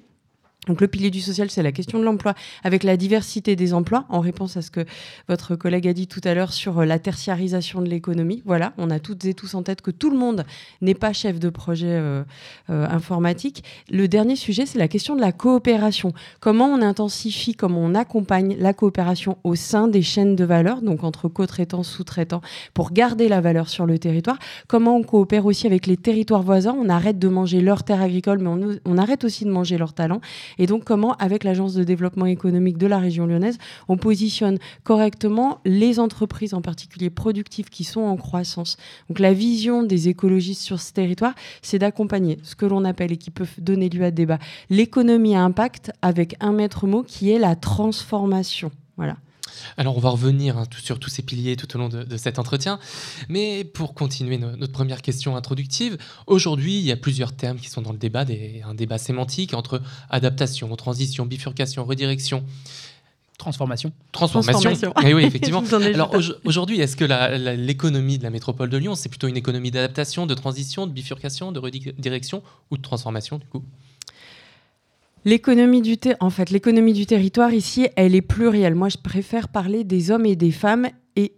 [0.68, 2.34] donc le pilier du social, c'est la question de l'emploi,
[2.66, 4.86] avec la diversité des emplois, en réponse à ce que
[5.30, 8.44] votre collègue a dit tout à l'heure sur euh, la tertiarisation de l'économie.
[8.46, 10.44] Voilà, on a toutes et tous en tête que tout le monde
[10.82, 12.24] n'est pas chef de projet euh,
[12.70, 13.64] euh, informatique.
[13.90, 16.12] Le dernier sujet, c'est la question de la coopération.
[16.42, 21.06] Comment on intensifie, comment on accompagne la coopération au sein des chaînes de valeur, donc
[21.06, 22.42] entre co-traitants, sous-traitants,
[22.74, 24.38] pour garder la valeur sur le territoire?
[24.68, 26.76] Comment on coopère aussi avec les territoires voisins?
[26.78, 29.94] On arrête de manger leurs terres agricoles, mais on, on arrête aussi de manger leurs
[29.94, 30.20] talents.
[30.58, 33.58] Et donc, comment, avec l'Agence de développement économique de la région lyonnaise,
[33.88, 38.78] on positionne correctement les entreprises, en particulier productives, qui sont en croissance.
[39.10, 43.18] Donc, la vision des écologistes sur ce territoire, c'est d'accompagner ce que l'on appelle et
[43.18, 47.40] qui peut donner lieu à débat, l'économie à impact avec un maître mot qui est
[47.40, 48.72] la transformation.
[48.98, 49.18] Voilà.
[49.78, 52.80] Alors on va revenir hein, sur tous ces piliers tout au long de, cet entretien,
[53.28, 57.82] mais pour continuer notre première question introductive, aujourd'hui il y a plusieurs termes qui sont
[57.82, 58.26] dans le débat,
[58.66, 62.44] un débat sémantique entre adaptation, transition, bifurcation, redirection.
[63.38, 63.94] Transformation.
[64.12, 64.94] Transformation.
[65.02, 65.64] Eh oui, effectivement.
[65.72, 67.06] Alors aujourd'hui, est-ce que
[67.56, 71.54] l'économie de la métropole de Lyon, c'est plutôt une économie d'adaptation, de transition, de bifurcation,
[71.54, 73.64] de redirection ou de transformation du coup?
[75.26, 78.76] L'économie du, en fait, l'économie du territoire ici, elle est plurielle.
[78.76, 80.88] Moi, je préfère parler des hommes et des femmes.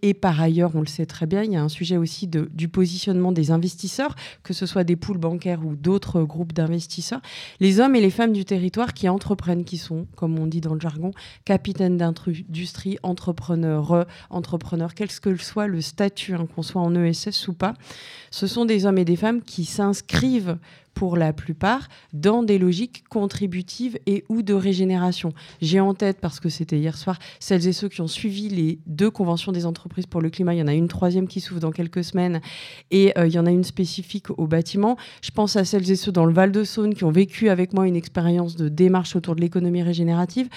[0.03, 2.47] Et, par ailleurs, on le sait très bien, il y a un sujet aussi de,
[2.53, 7.19] du positionnement des investisseurs, que ce soit des poules bancaires ou d'autres groupes d'investisseurs.
[7.59, 10.75] Les hommes et les femmes du territoire qui entreprennent, qui sont, comme on dit dans
[10.75, 11.09] le jargon,
[11.45, 17.53] capitaines d'industrie, entrepreneurs, entrepreneurs, quel que soit le statut, hein, qu'on soit en ESS ou
[17.53, 17.73] pas,
[18.29, 20.59] ce sont des hommes et des femmes qui s'inscrivent
[20.93, 25.33] pour la plupart, dans des logiques contributives et ou de régénération.
[25.61, 28.79] J'ai en tête, parce que c'était hier soir, celles et ceux qui ont suivi les
[28.85, 30.53] deux conventions des entreprises pour le climat.
[30.53, 32.41] Il y en a une troisième qui s'ouvre dans quelques semaines
[32.91, 34.97] et euh, il y en a une spécifique au bâtiment.
[35.21, 37.95] Je pense à celles et ceux dans le Val-de-Saône qui ont vécu avec moi une
[37.95, 40.49] expérience de démarche autour de l'économie régénérative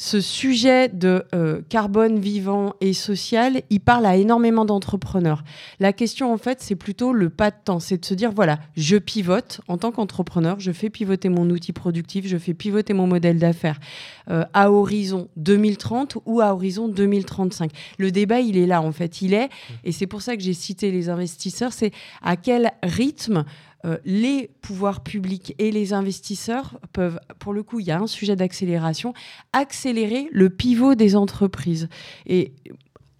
[0.00, 5.44] ce sujet de euh, carbone vivant et social, il parle à énormément d'entrepreneurs.
[5.78, 7.80] La question, en fait, c'est plutôt le pas de temps.
[7.80, 11.74] C'est de se dire, voilà, je pivote en tant qu'entrepreneur, je fais pivoter mon outil
[11.74, 13.78] productif, je fais pivoter mon modèle d'affaires
[14.30, 17.70] euh, à horizon 2030 ou à horizon 2035.
[17.98, 19.20] Le débat, il est là, en fait.
[19.20, 19.50] Il est,
[19.84, 23.44] et c'est pour ça que j'ai cité les investisseurs, c'est à quel rythme
[23.84, 28.06] euh, les pouvoirs publics et les investisseurs peuvent, pour le coup, il y a un
[28.06, 29.14] sujet d'accélération,
[29.52, 31.88] accélérer le pivot des entreprises.
[32.26, 32.52] Et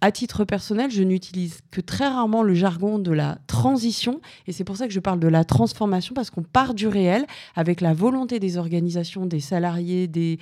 [0.01, 4.19] à titre personnel, je n'utilise que très rarement le jargon de la transition.
[4.47, 7.25] Et c'est pour ça que je parle de la transformation, parce qu'on part du réel
[7.55, 10.39] avec la volonté des organisations, des salariés, des,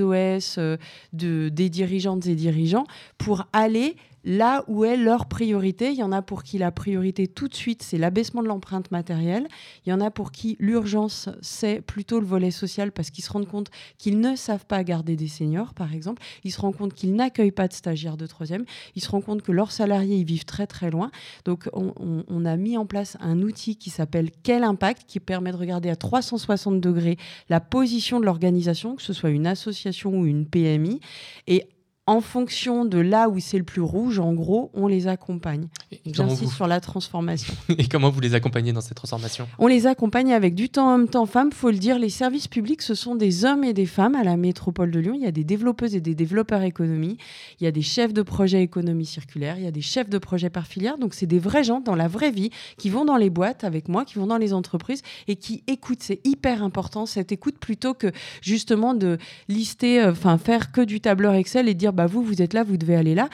[0.00, 0.78] OS, euh,
[1.12, 2.86] de, des dirigeantes et dirigeants,
[3.18, 5.90] pour aller là où est leur priorité.
[5.90, 8.90] Il y en a pour qui la priorité tout de suite, c'est l'abaissement de l'empreinte
[8.90, 9.46] matérielle.
[9.86, 13.30] Il y en a pour qui l'urgence, c'est plutôt le volet social parce qu'ils se
[13.30, 16.22] rendent compte qu'ils ne savent pas garder des seniors, par exemple.
[16.44, 18.64] Ils se rendent compte qu'ils n'accueillent pas de stagiaires de troisième.
[18.94, 21.10] Ils se rendent compte que leurs salariés, ils vivent très très loin.
[21.44, 25.56] Donc on, a mis en place un outil qui s'appelle Quel impact, qui permet de
[25.56, 27.16] regarder à 360 degrés
[27.48, 31.00] la position de l'organisation, que ce soit une association ou une PMI,
[31.46, 31.66] et
[32.06, 35.68] en fonction de là où c'est le plus rouge, en gros, on les accompagne.
[36.04, 37.54] J'insiste sur la transformation.
[37.78, 41.08] Et comment vous les accompagnez dans cette transformation On les accompagne avec du temps homme,
[41.08, 41.50] temps femme.
[41.50, 44.36] faut le dire, les services publics, ce sont des hommes et des femmes à la
[44.36, 45.14] métropole de Lyon.
[45.14, 47.16] Il y a des développeuses et des développeurs économie.
[47.60, 49.56] Il y a des chefs de projet économie circulaire.
[49.56, 50.98] Il y a des chefs de projet par filière.
[50.98, 53.88] Donc, c'est des vrais gens dans la vraie vie qui vont dans les boîtes avec
[53.88, 56.02] moi, qui vont dans les entreprises et qui écoutent.
[56.02, 58.12] C'est hyper important, cette écoute, plutôt que
[58.42, 59.16] justement de
[59.48, 62.62] lister, euh, enfin, faire que du tableur Excel et dire bah, vous, vous êtes là,
[62.62, 63.28] vous devez aller là.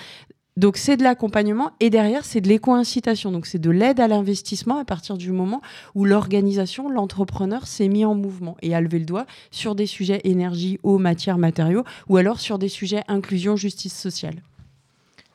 [0.56, 3.32] Donc c'est de l'accompagnement et derrière c'est de l'éco-incitation.
[3.32, 5.62] Donc c'est de l'aide à l'investissement à partir du moment
[5.94, 10.20] où l'organisation, l'entrepreneur s'est mis en mouvement et a levé le doigt sur des sujets
[10.24, 14.42] énergie, eau, matière, matériaux ou alors sur des sujets inclusion, justice sociale.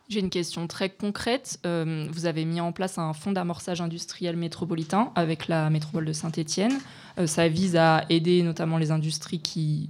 [0.09, 1.59] J'ai une question très concrète.
[1.65, 6.13] Euh, vous avez mis en place un fonds d'amorçage industriel métropolitain avec la métropole de
[6.13, 6.77] Saint-Étienne.
[7.17, 9.89] Euh, ça vise à aider notamment les industries qui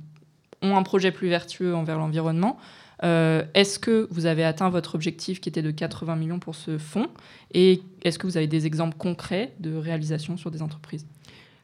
[0.62, 2.58] ont un projet plus vertueux envers l'environnement.
[3.04, 6.78] Euh, est-ce que vous avez atteint votre objectif qui était de 80 millions pour ce
[6.78, 7.10] fonds
[7.54, 11.06] Et est-ce que vous avez des exemples concrets de réalisation sur des entreprises?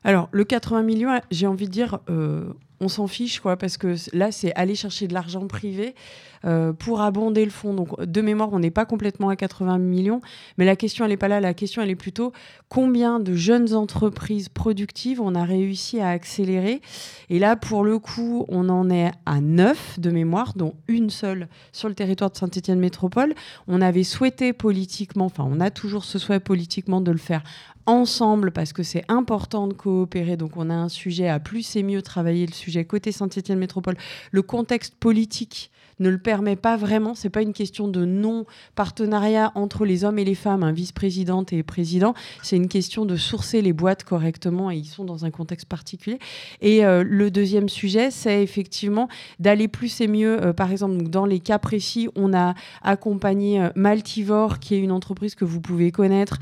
[0.03, 3.95] Alors, le 80 millions, j'ai envie de dire, euh, on s'en fiche, quoi, parce que
[4.11, 5.95] là, c'est aller chercher de l'argent privé
[6.43, 7.75] euh, pour abonder le fonds.
[7.75, 10.21] Donc, de mémoire, on n'est pas complètement à 80 millions,
[10.57, 11.39] mais la question, elle n'est pas là.
[11.39, 12.33] La question, elle est plutôt
[12.67, 16.81] combien de jeunes entreprises productives on a réussi à accélérer?
[17.29, 21.47] Et là, pour le coup, on en est à 9 de mémoire, dont une seule
[21.71, 23.35] sur le territoire de Saint-Étienne Métropole.
[23.67, 27.43] On avait souhaité politiquement, enfin, on a toujours ce souhait politiquement de le faire
[27.85, 30.37] ensemble parce que c'est important de coopérer.
[30.37, 33.97] Donc on a un sujet à plus et mieux travailler le sujet côté Saint-Étienne Métropole.
[34.31, 35.70] Le contexte politique
[36.01, 37.15] ne le permet pas vraiment.
[37.15, 41.63] C'est pas une question de non-partenariat entre les hommes et les femmes, un vice-présidente et
[41.63, 42.13] président.
[42.41, 46.19] C'est une question de sourcer les boîtes correctement et ils sont dans un contexte particulier.
[46.61, 49.07] Et euh, le deuxième sujet, c'est effectivement
[49.39, 50.43] d'aller plus et mieux.
[50.43, 54.91] Euh, par exemple, dans les cas précis, on a accompagné euh, Maltivore, qui est une
[54.91, 56.39] entreprise que vous pouvez connaître,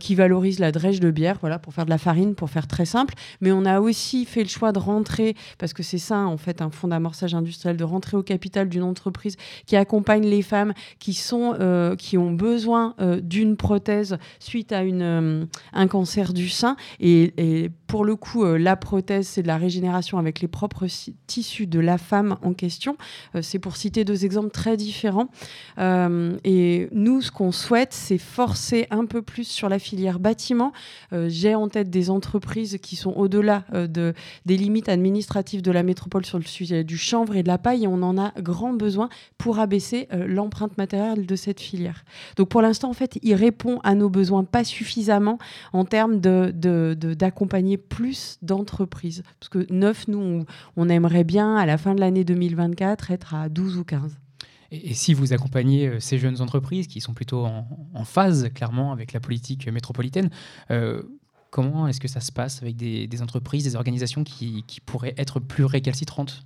[0.00, 2.84] qui valorise la drèche de bière, voilà, pour faire de la farine, pour faire très
[2.84, 3.14] simple.
[3.40, 6.60] Mais on a aussi fait le choix de rentrer, parce que c'est ça, en fait,
[6.60, 8.97] un fonds d'amorçage industriel, de rentrer au capital d'une entreprise
[9.66, 14.82] qui accompagnent les femmes qui, sont, euh, qui ont besoin euh, d'une prothèse suite à
[14.82, 16.76] une, euh, un cancer du sein.
[17.00, 20.86] Et, pour le coup, la prothèse, c'est de la régénération avec les propres
[21.26, 22.98] tissus de la femme en question.
[23.40, 25.28] c'est pour citer deux exemples très différents.
[25.78, 30.72] et nous, ce qu'on souhaite, c'est forcer un peu plus sur la filière bâtiment.
[31.28, 34.12] J'ai en tête des entreprises qui sont au-delà de,
[34.44, 37.84] des limites administratives de la métropole sur le sujet du chanvre et de la paille.
[37.84, 38.87] Et on en a grand besoin
[39.36, 42.04] pour abaisser euh, l'empreinte matérielle de cette filière.
[42.36, 45.38] Donc pour l'instant, en fait, il répond à nos besoins pas suffisamment
[45.72, 49.22] en termes d'accompagner de, plus d'entreprises.
[49.40, 50.44] Parce que neuf, nous,
[50.76, 54.18] on, aimerait bien, à la fin de l'année 2024, être à 12 ou 15.
[54.70, 59.12] Et, si vous accompagnez euh, ces jeunes entreprises qui sont plutôt en, phase, clairement, avec
[59.12, 60.30] la politique métropolitaine,
[60.70, 61.02] euh,
[61.50, 65.64] comment est-ce que ça se passe avec des, entreprises, des organisations qui pourraient être plus
[65.64, 66.42] récalcitrantes?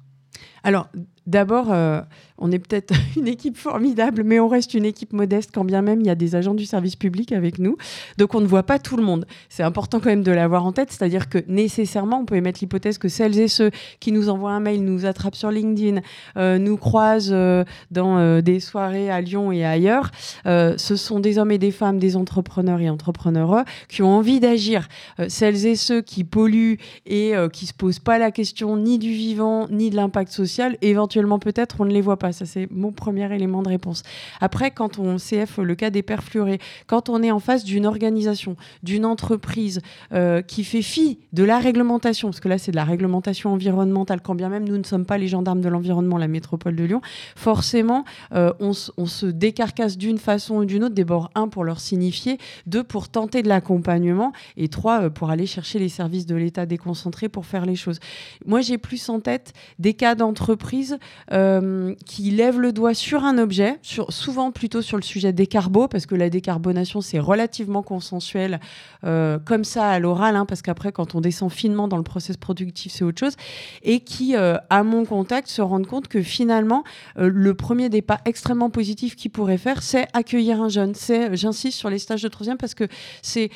[0.64, 0.88] Alors,
[1.26, 2.00] d'abord, euh,
[2.38, 6.00] on est peut-être une équipe formidable, mais on reste une équipe modeste quand bien même
[6.00, 7.76] il y a des agents du service public avec nous.
[8.18, 9.26] Donc, on ne voit pas tout le monde.
[9.48, 12.98] C'est important quand même de l'avoir en tête, c'est-à-dire que nécessairement, on peut émettre l'hypothèse
[12.98, 13.70] que celles et ceux
[14.00, 16.00] qui nous envoient un mail, nous attrapent sur LinkedIn,
[16.36, 20.10] euh, nous croisent euh, dans des soirées à Lyon et ailleurs,
[20.44, 24.88] ce sont des hommes et des femmes, des entrepreneurs et entrepreneureux qui ont envie d'agir.
[25.28, 29.66] celles et ceux qui polluent et qui se posent pas la question ni du vivant,
[29.70, 30.51] ni de l'impact social,
[30.82, 32.32] éventuellement peut-être on ne les voit pas.
[32.32, 34.02] Ça, c'est mon premier élément de réponse.
[34.40, 38.56] Après, quand on CF le cas des perfluorés, quand on est en face d'une organisation,
[38.82, 39.80] d'une entreprise
[40.12, 44.20] euh, qui fait fi de la réglementation, parce que là, c'est de la réglementation environnementale,
[44.20, 47.00] quand bien même nous ne sommes pas les gendarmes de l'environnement, la métropole de Lyon,
[47.36, 52.38] forcément, euh, on, se décarcasse d'une façon ou d'une autre, d'abord, un, pour leur signifier,
[52.66, 56.66] deux, pour tenter de l'accompagnement, et trois, euh, pour aller chercher les services de l'État
[56.66, 57.98] déconcentrés pour faire les choses.
[58.46, 60.98] Moi, j'ai plus en tête des cas cas d'entreprise
[61.30, 65.86] euh, qui lèvent le doigt sur un objet, souvent plutôt sur le sujet des carbos,
[65.86, 68.58] parce que la décarbonation, c'est relativement consensuel,
[69.04, 72.36] euh, comme ça à l'oral, hein, parce qu'après, quand on descend finement dans le process
[72.36, 73.36] productif, c'est autre chose,
[73.84, 76.82] et qui, euh, à mon contact, se rendent compte que finalement,
[77.16, 80.94] le premier pas extrêmement positifs qu'ils pourraient faire, c'est accueillir un jeune.
[80.94, 82.84] C'est, j'insiste sur les stages de troisième, parce que
[83.22, 83.50] c'est,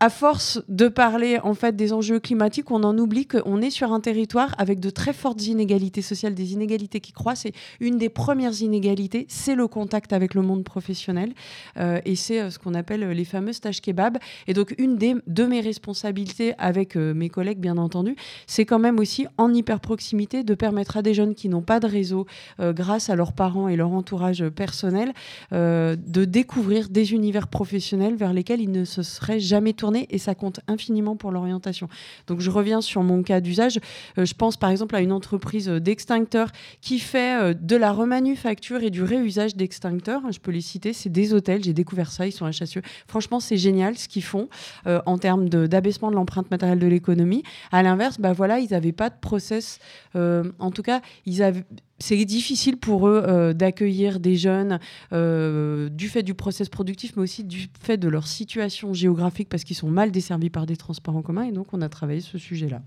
[0.00, 3.92] à force de parler en fait des enjeux climatiques, on en oublie qu'on est sur
[3.92, 7.46] un territoire avec de très fortes inégalités sociales, des inégalités qui croissent.
[7.46, 11.32] Et une des premières inégalités, c'est le contact avec le monde professionnel.
[11.76, 14.18] Euh, et c'est euh, ce qu'on appelle euh, les fameux stages kebab.
[14.46, 18.98] Et donc, une des, de mes responsabilités avec mes collègues, bien entendu, c'est quand même
[18.98, 22.26] aussi en hyper proximité de permettre à des jeunes qui n'ont pas de réseau,
[22.58, 25.12] grâce à leurs parents et leur entourage personnel,
[25.52, 30.06] de découvrir des univers professionnels vers lesquels ils ne se seraient jamais tournés.
[30.10, 31.88] Et ça compte infiniment pour l'orientation.
[32.26, 33.80] Donc, je reviens sur mon cas d'usage.
[34.16, 38.84] Je pense par exemple à une entreprise euh, d'extincteurs qui fait euh, de la remanufacture
[38.84, 40.22] et du réusage d'extincteurs.
[40.30, 41.64] Je peux les citer, c'est des hôtels.
[41.64, 42.78] J'ai découvert ça, ils sont HSE.
[43.08, 44.48] Franchement, c'est génial ce qu'ils font
[44.86, 47.42] euh, en termes d'abaissement de l'empreinte matérielle de l'économie.
[47.72, 49.80] À l'inverse, bah voilà, ils n'avaient pas de process.
[50.14, 51.64] euh, en tout cas, ils avaient
[52.00, 54.78] c'est difficile pour eux d'accueillir des jeunes
[55.10, 59.74] du fait du process productif, mais aussi du fait de leur situation géographique, parce qu'ils
[59.74, 61.42] sont mal desservis par des transports en commun.
[61.42, 62.82] Et donc, on a travaillé ce sujet-là.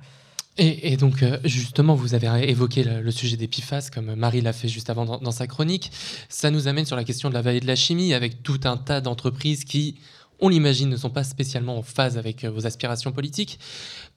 [0.57, 4.67] Et, donc, euh, justement, vous avez évoqué le, sujet des PFAS, comme Marie l'a fait
[4.67, 5.91] juste avant dans, sa chronique.
[6.27, 8.75] Ça nous amène sur la question de la vallée de la chimie, avec tout un
[8.75, 9.95] tas d'entreprises qui,
[10.39, 13.59] on l'imagine, ne sont pas spécialement en phase avec euh, vos aspirations politiques.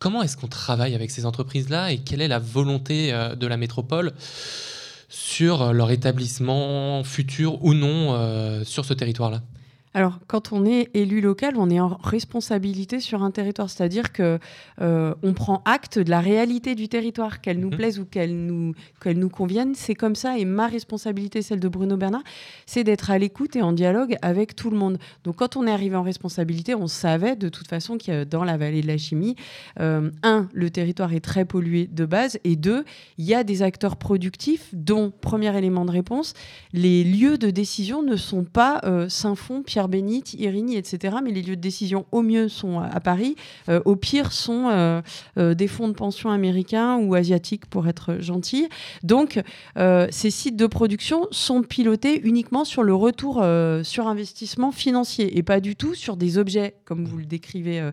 [0.00, 3.56] Comment est-ce qu'on travaille avec ces entreprises-là et quelle est la volonté euh, de la
[3.56, 4.12] métropole
[5.08, 9.42] sur leur établissement futur ou non sur ce territoire-là?
[9.96, 14.40] Alors, quand on est élu local, on est en responsabilité sur un territoire, c'est-à-dire que
[14.80, 17.76] euh, on prend acte de la réalité du territoire, qu'elle nous Mhm.
[17.76, 19.74] plaise ou qu'elle nous qu'elle nous convienne.
[19.76, 22.24] C'est comme ça, et ma responsabilité, celle de Bruno Bernard,
[22.66, 24.98] c'est d'être à l'écoute et en dialogue avec tout le monde.
[25.22, 28.56] Donc, quand on est arrivé en responsabilité, on savait de toute façon que dans la
[28.56, 29.36] vallée de la chimie,
[29.80, 32.84] euh, un, le territoire est très pollué de base, et deux,
[33.18, 36.34] il y a des acteurs productifs dont, premier élément de réponse,
[36.72, 41.16] les lieux de décision ne sont pas euh, Saint-Fond, Pierre-Bénite, Irigny, etc.
[41.22, 43.34] Mais les lieux de décision, au mieux, sont à à Paris,
[43.68, 45.02] euh, au pire, sont euh,
[45.36, 48.68] euh, des fonds de pension américains ou asiatiques, pour être gentil.
[49.02, 49.42] Donc,
[49.76, 55.36] euh, ces sites de production sont pilotés uniquement sur le retour euh, sur investissement financier
[55.36, 57.90] et pas du tout sur des objets, comme vous le décrivez euh,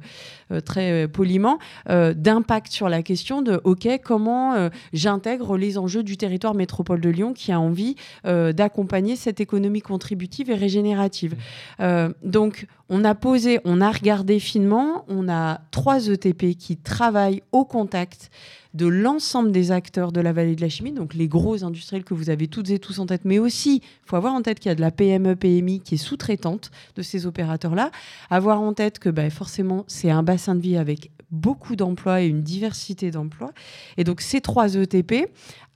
[0.52, 1.58] euh, très euh, poliment,
[1.90, 7.02] euh, d'impact sur la question de OK, comment euh, j'intègre les enjeux du territoire métropole
[7.02, 7.96] de Lyon qui a envie
[8.28, 11.36] euh, d'accompagner cette économie contributive et régénérative.
[11.82, 17.42] Euh, donc, on a posé, on a regardé finement, on a trois ETP qui travaillent
[17.52, 18.30] au contact
[18.74, 22.14] de l'ensemble des acteurs de la vallée de la chimie, donc les gros industriels que
[22.14, 24.70] vous avez toutes et tous en tête, mais aussi, il faut avoir en tête qu'il
[24.70, 27.92] y a de la PME, PMI qui est sous-traitante de ces opérateurs-là,
[28.30, 32.28] avoir en tête que ben, forcément, c'est un bassin de vie avec beaucoup d'emplois et
[32.28, 33.52] une diversité d'emplois.
[33.98, 35.30] Et donc, ces trois ETP,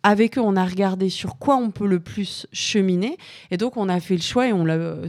[0.05, 3.17] avec eux, on a regardé sur quoi on peut le plus cheminer.
[3.49, 4.53] Et donc, on a fait le choix, et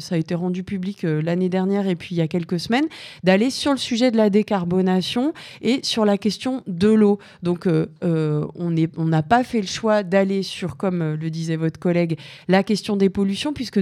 [0.00, 2.86] ça a été rendu public euh, l'année dernière et puis il y a quelques semaines,
[3.22, 7.18] d'aller sur le sujet de la décarbonation et sur la question de l'eau.
[7.42, 11.78] Donc, euh, euh, on n'a pas fait le choix d'aller sur, comme le disait votre
[11.78, 12.18] collègue,
[12.48, 13.80] la question des pollutions, puisque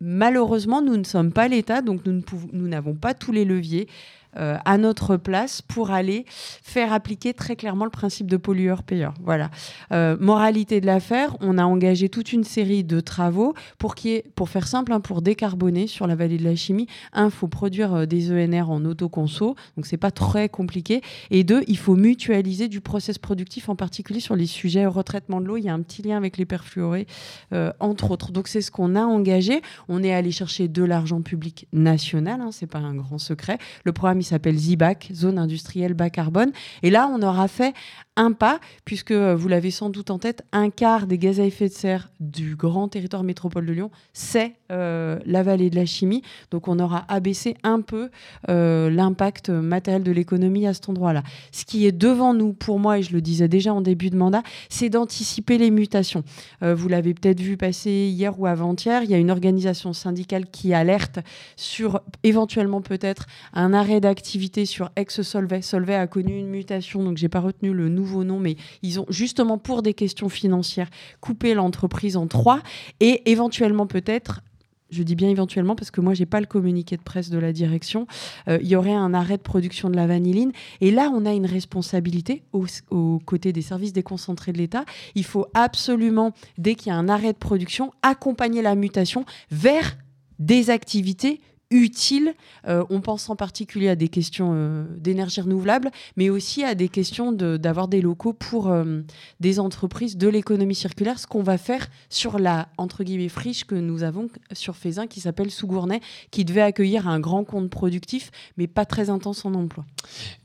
[0.00, 3.88] malheureusement, nous ne sommes pas l'État, donc nous n'avons pas tous les leviers
[4.36, 9.14] euh, à notre place pour aller faire appliquer très clairement le principe de pollueur-payeur.
[9.22, 9.50] Voilà.
[9.92, 14.14] Euh, moralité de l'affaire, on a engagé toute une série de travaux pour, qu'il y
[14.14, 16.86] ait- pour faire simple, hein, pour décarboner sur la vallée de la chimie.
[17.12, 21.00] Un, il faut produire euh, des ENR en autoconso, donc c'est pas très compliqué.
[21.30, 25.46] Et deux, il faut mutualiser du process productif, en particulier sur les sujets retraitement de
[25.46, 25.56] l'eau.
[25.56, 27.06] Il y a un petit lien avec les perfluorés,
[27.80, 28.32] entre autres.
[28.32, 29.60] Donc c'est ce qu'on a engagé.
[29.88, 33.58] On est allé chercher de l'argent public national, hein, c'est pas un grand secret.
[33.84, 36.52] Le programme il s'appelle ZIBAC, Zone industrielle bas carbone.
[36.82, 37.74] Et là, on aura fait
[38.20, 41.44] un pas, puisque euh, vous l'avez sans doute en tête, un quart des gaz à
[41.44, 45.86] effet de serre du grand territoire métropole de Lyon, c'est euh, la vallée de la
[45.86, 46.20] chimie.
[46.50, 48.10] Donc on aura abaissé un peu
[48.50, 51.22] euh, l'impact matériel de l'économie à cet endroit-là.
[51.50, 54.16] Ce qui est devant nous, pour moi, et je le disais déjà en début de
[54.16, 56.22] mandat, c'est d'anticiper les mutations.
[56.60, 60.74] Vous l'avez peut-être vu passer hier ou avant-hier, il y a une organisation syndicale qui
[60.74, 61.20] alerte
[61.56, 65.62] sur éventuellement peut-être un arrêt d'activité sur ex-Solvay.
[65.62, 69.06] Solvay a connu une mutation, donc j'ai pas retenu le nouveau nom, mais ils ont
[69.08, 70.90] justement pour des questions financières
[71.20, 72.60] coupé l'entreprise en trois
[73.00, 74.42] et éventuellement peut-être
[74.90, 77.52] je dis bien éventuellement parce que moi j'ai pas le communiqué de presse de la
[77.52, 78.06] direction,
[78.48, 80.52] euh, il y aurait un arrêt de production de la vanilline.
[80.80, 84.84] Et là, on a une responsabilité aux côtés des services déconcentrés de l'État.
[85.14, 89.96] Il faut absolument, dès qu'il y a un arrêt de production, accompagner la mutation vers
[90.38, 91.40] des activités
[91.70, 92.34] utile.
[92.66, 96.88] Euh, on pense en particulier à des questions euh, d'énergie renouvelable, mais aussi à des
[96.88, 99.02] questions d'avoir des locaux pour euh,
[99.38, 103.76] des entreprises de l'économie circulaire, ce qu'on va faire sur la entre guillemets friche que
[103.76, 106.00] nous avons sur Fézin qui s'appelle Sougournay,
[106.30, 109.84] qui devait accueillir un grand compte productif, mais pas très intense en emploi.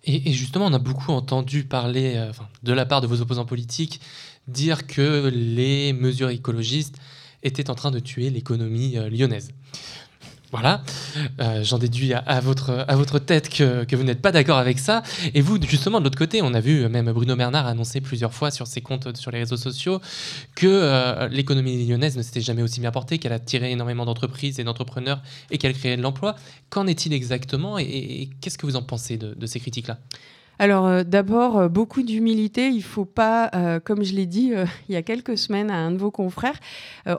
[0.03, 2.30] Et, justement, on a beaucoup entendu parler,
[2.63, 3.99] de la part de vos opposants politiques,
[4.47, 6.97] dire que les mesures écologistes
[7.41, 9.49] étaient en train de tuer l'économie lyonnaise.
[10.51, 10.83] Voilà,
[11.41, 15.03] euh, j'en déduis à, votre, tête que, vous n'êtes pas d'accord avec ça.
[15.33, 18.51] Et vous, justement, de l'autre côté, on a vu même Bruno Bernard annoncer plusieurs fois
[18.51, 19.99] sur ses comptes sur les réseaux sociaux
[20.55, 24.59] que euh, l'économie lyonnaise ne s'était jamais aussi bien portée, qu'elle a tiré énormément d'entreprises
[24.59, 25.21] et d'entrepreneurs
[25.51, 26.35] et qu'elle créait de l'emploi.
[26.69, 29.97] Qu'en est-il exactement et, qu'est-ce que vous en pensez de ces critiques-là?
[30.59, 32.67] Alors euh, d'abord, euh, beaucoup d'humilité.
[32.67, 34.53] Il ne faut pas, euh, comme je l'ai dit
[34.89, 36.59] il y a quelques semaines à un de vos confrères,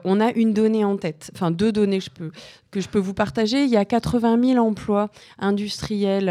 [0.03, 2.31] on a une donnée en tête, enfin deux données je peux,
[2.71, 3.63] que je peux vous partager.
[3.63, 5.09] Il y a 80 000 emplois
[5.39, 6.27] industriels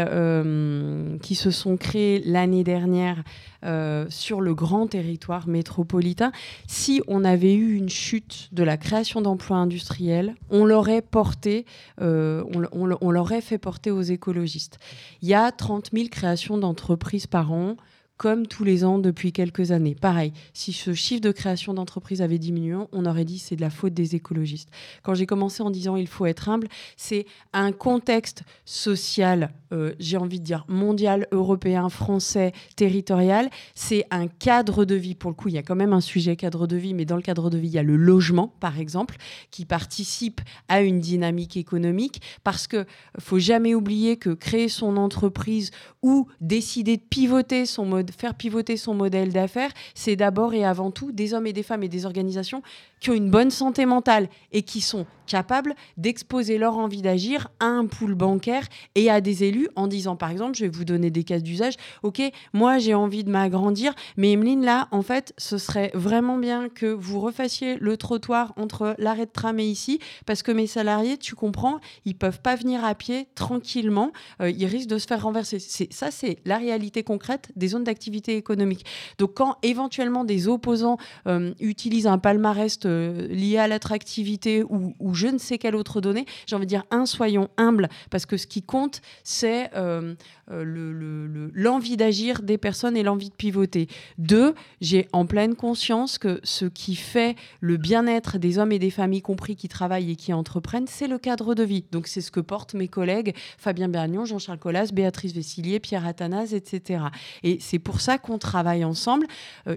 [1.21, 3.23] qui se sont créés l'année dernière
[3.65, 6.31] euh, sur le grand territoire métropolitain.
[6.67, 11.65] Si on avait eu une chute de la création d'emplois industriels, on l'aurait porté,
[11.99, 14.77] euh, on l'aurait fait porter aux écologistes.
[15.23, 17.77] Il y a 30 000 créations d'entreprises par an
[18.17, 19.95] comme tous les ans depuis quelques années.
[19.95, 23.69] Pareil, si ce chiffre de création d'entreprise avait diminué, on aurait dit c'est de la
[23.69, 24.69] faute des écologistes.
[25.03, 30.17] Quand j'ai commencé en disant il faut être humble, c'est un contexte social, euh, j'ai
[30.17, 33.49] envie de dire mondial, européen, français, territorial.
[33.75, 35.15] C'est un cadre de vie.
[35.15, 37.15] Pour le coup, il y a quand même un sujet cadre de vie, mais dans
[37.15, 39.17] le cadre de vie, il y a le logement, par exemple,
[39.51, 42.21] qui participe à une dynamique économique.
[42.43, 42.85] Parce que
[43.19, 48.77] faut jamais oublier que créer son entreprise ou décider de pivoter son mode faire pivoter
[48.77, 52.05] son modèle d'affaires, c'est d'abord et avant tout des hommes et des femmes et des
[52.05, 52.61] organisations
[52.99, 57.65] qui ont une bonne santé mentale et qui sont capables d'exposer leur envie d'agir à
[57.65, 58.65] un pool bancaire
[58.95, 61.75] et à des élus en disant, par exemple, je vais vous donner des cas d'usage,
[62.01, 62.21] ok,
[62.53, 66.87] moi j'ai envie de m'agrandir, mais Emeline, là, en fait, ce serait vraiment bien que
[66.87, 71.35] vous refassiez le trottoir entre l'arrêt de tram et ici, parce que mes salariés, tu
[71.35, 74.11] comprends, ils peuvent pas venir à pied tranquillement,
[74.41, 75.59] euh, ils risquent de se faire renverser.
[75.59, 78.85] Ça, c'est la réalité concrète des zones d'activité économique.
[79.17, 80.97] Donc quand éventuellement des opposants
[81.27, 86.25] euh, utilisent un palmarès euh, lié à l'attractivité ou, je ne sais quelle autre donnée,
[86.45, 90.15] j'ai envie de dire, un, soyons humbles, parce que ce qui compte, c'est euh,
[90.51, 93.87] euh, l'envie d'agir des personnes et l'envie de pivoter.
[94.17, 98.89] Deux, j'ai en pleine conscience que ce qui fait le bien-être des hommes et des
[98.89, 101.83] familles, compris qui travaillent et qui entreprennent, c'est le cadre de vie.
[101.91, 106.53] Donc c'est ce que portent mes collègues Fabien Bernion, Jean-Charles Collas, Béatrice Vessillier, Pierre Athanase,
[106.53, 107.05] etc.
[107.43, 109.27] Et c'est pour ça qu'on travaille ensemble.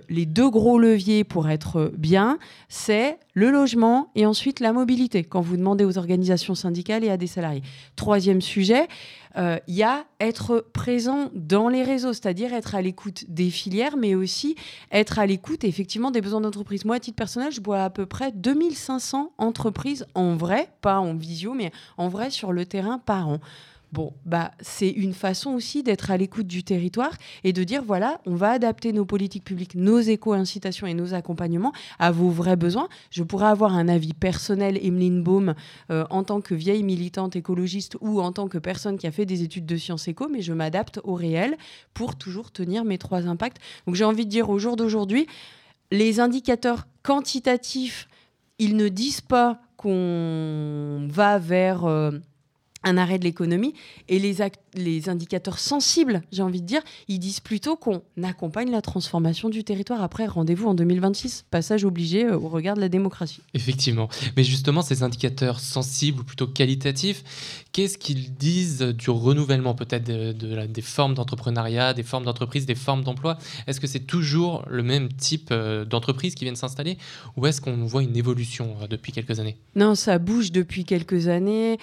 [0.09, 5.41] les deux gros leviers pour être bien, c'est le logement et ensuite la mobilité, quand
[5.41, 7.63] vous demandez aux organisations syndicales et à des salariés.
[7.97, 8.89] Troisième sujet,
[9.37, 13.97] il euh, y a être présent dans les réseaux, c'est-à-dire être à l'écoute des filières,
[13.97, 14.57] mais aussi
[14.91, 16.85] être à l'écoute effectivement des besoins d'entreprise.
[16.85, 21.15] Moi, à titre personnel, je vois à peu près 2500 entreprises en vrai, pas en
[21.15, 23.41] visio, mais en vrai sur le terrain par an.
[23.93, 27.13] Bon, bah, c'est une façon aussi d'être à l'écoute du territoire
[27.43, 31.73] et de dire voilà, on va adapter nos politiques publiques, nos éco-incitations et nos accompagnements
[31.99, 32.89] à vos vrais besoins.
[33.11, 35.55] Je pourrais avoir un avis personnel, Emeline Baum,
[35.91, 39.27] euh, en tant que vieille militante écologiste ou en tant que personne qui a fait
[39.27, 41.59] des études de sciences éco, mais je m'adapte au réel
[41.93, 43.59] pour toujours tenir mes trois impacts.
[43.87, 45.27] Donc j'ai envie de dire au jour d'aujourd'hui,
[45.91, 48.07] les indicateurs quantitatifs,
[48.61, 51.87] ils ne disent pas qu'on va vers.
[51.87, 52.13] Euh,
[52.83, 53.75] un arrêt de l'économie.
[54.09, 54.37] Et les,
[54.75, 59.65] les indicateurs sensibles, j'ai envie de dire, ils disent plutôt qu'on accompagne la transformation du
[59.65, 60.03] territoire.
[60.03, 63.43] Après, rendez-vous en 2026, passage obligé euh, au regard de la démocratie.
[63.55, 64.09] Effectivement.
[64.37, 67.23] Mais justement, ces indicateurs sensibles ou plutôt qualitatifs,
[67.73, 70.33] qu'est-ce qu'ils disent du renouvellement peut-être de,
[70.67, 73.39] des formes d'entrepreneuriat, des formes d'entreprise, des formes d'emploi?
[73.67, 76.99] Est-ce que c'est toujours le même type euh, d'entreprise qui viennent s'installer?
[77.37, 79.57] Ou est-ce qu'on voit une évolution euh, depuis quelques années?
[79.75, 81.79] Non, ça bouge depuis quelques années.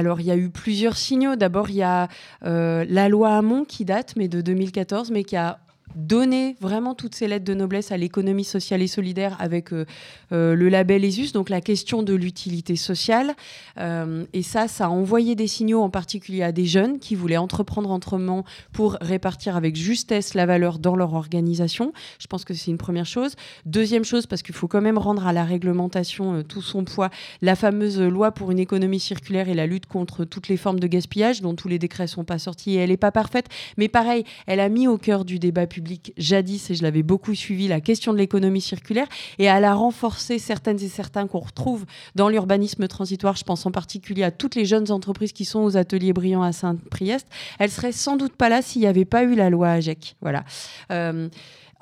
[0.00, 1.36] Alors, il y a eu plusieurs signaux.
[1.36, 2.08] D'abord, il y a
[2.46, 5.58] euh, la loi Hamon qui date, mais de 2014, mais qui a
[5.94, 9.84] donner vraiment toutes ces lettres de noblesse à l'économie sociale et solidaire avec euh,
[10.32, 13.34] euh, le label ESUS, donc la question de l'utilité sociale.
[13.78, 17.36] Euh, et ça, ça a envoyé des signaux en particulier à des jeunes qui voulaient
[17.36, 21.92] entreprendre autrement pour répartir avec justesse la valeur dans leur organisation.
[22.18, 23.34] Je pense que c'est une première chose.
[23.66, 27.10] Deuxième chose, parce qu'il faut quand même rendre à la réglementation tout son poids,
[27.42, 30.86] la fameuse loi pour une économie circulaire et la lutte contre toutes les formes de
[30.86, 33.46] gaspillage, dont tous les décrets sont pas sortis et elle n'est pas parfaite.
[33.76, 35.79] Mais pareil, elle a mis au cœur du débat public
[36.16, 39.06] jadis, et je l'avais beaucoup suivi, la question de l'économie circulaire,
[39.38, 43.36] et elle a renforcé certaines et certains qu'on retrouve dans l'urbanisme transitoire.
[43.36, 46.52] Je pense en particulier à toutes les jeunes entreprises qui sont aux ateliers brillants à
[46.52, 47.26] Saint-Priest.
[47.58, 50.16] Elle serait sans doute pas là s'il n'y avait pas eu la loi AGEC.
[50.20, 50.44] Voilà.
[50.90, 51.28] Euh,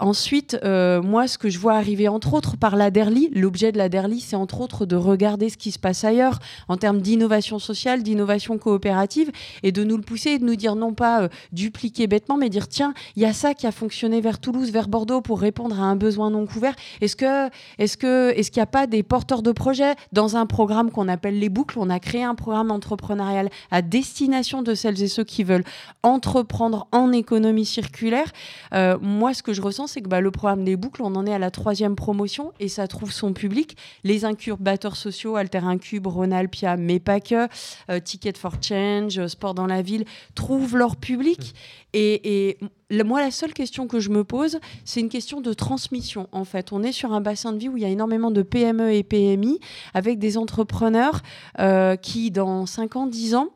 [0.01, 3.79] Ensuite, euh, moi, ce que je vois arriver, entre autres, par la DERLI, l'objet de
[3.79, 6.39] la DERLI, c'est entre autres de regarder ce qui se passe ailleurs
[6.69, 9.33] en termes d'innovation sociale, d'innovation coopérative,
[9.65, 12.69] et de nous le pousser de nous dire non pas euh, dupliquer bêtement, mais dire
[12.69, 15.85] tiens, il y a ça qui a fonctionné vers Toulouse, vers Bordeaux pour répondre à
[15.85, 16.77] un besoin non couvert.
[17.01, 20.47] Est-ce que, est-ce que, est-ce qu'il n'y a pas des porteurs de projets dans un
[20.47, 21.77] programme qu'on appelle les boucles?
[21.77, 25.65] On a créé un programme entrepreneurial à destination de celles et ceux qui veulent
[26.05, 28.31] entreprendre en économie circulaire.
[28.75, 31.27] Euh, moi, ce que je ressens c'est que bah, le programme des boucles, on en
[31.27, 33.77] est à la troisième promotion et ça trouve son public.
[34.05, 37.49] Les incubateurs sociaux, Alter Incube, Ronalpia, mais pas que,
[37.91, 41.41] euh, Ticket for Change, Sport dans la ville, trouvent leur public.
[41.41, 41.89] Mmh.
[41.95, 42.59] Et,
[42.91, 46.29] moi, la seule question que je me pose, c'est une question de transmission.
[46.33, 48.43] En fait, on est sur un bassin de vie où il y a énormément de
[48.43, 49.59] PME et PMI
[49.95, 51.23] avec des entrepreneurs
[51.59, 53.49] euh, qui, dans 5 ans, 10 ans,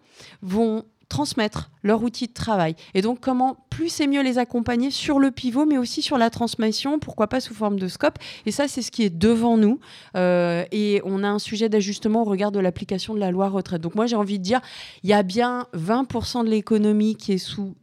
[0.43, 2.75] vont transmettre leur outil de travail.
[2.95, 6.31] Et donc, comment plus et mieux les accompagner sur le pivot, mais aussi sur la
[6.31, 8.19] transmission, pourquoi pas sous forme de scope.
[8.47, 9.79] Et ça, c'est ce qui est devant nous.
[10.17, 13.83] Euh, et on a un sujet d'ajustement au regard de l'application de la loi retraite.
[13.83, 14.61] Donc, moi, j'ai envie de dire,
[15.03, 17.75] il y a bien 20% de l'économie qui est sous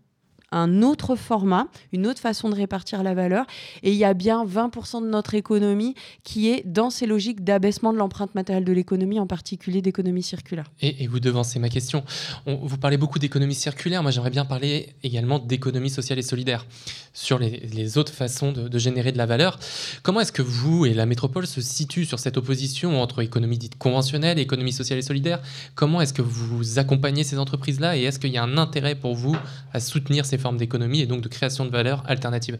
[0.51, 3.45] un autre format, une autre façon de répartir la valeur.
[3.83, 7.93] Et il y a bien 20% de notre économie qui est dans ces logiques d'abaissement
[7.93, 10.65] de l'empreinte matérielle de l'économie, en particulier d'économie circulaire.
[10.81, 12.03] Et, vous devancez ma question.
[12.45, 14.01] vous parlez beaucoup d'économie circulaire.
[14.03, 16.65] Moi, j'aimerais bien parler également d'économie sociale et solidaire
[17.13, 19.59] sur les, autres façons de, générer de la valeur.
[20.03, 23.77] Comment est-ce que vous et la métropole se situent sur cette opposition entre économie dite
[23.77, 25.41] conventionnelle et économie sociale et solidaire?
[25.75, 29.15] Comment est-ce que vous accompagnez ces entreprises-là et est-ce qu'il y a un intérêt pour
[29.15, 29.35] vous
[29.73, 32.57] à soutenir ces formes d'économie et donc de création de valeur alternative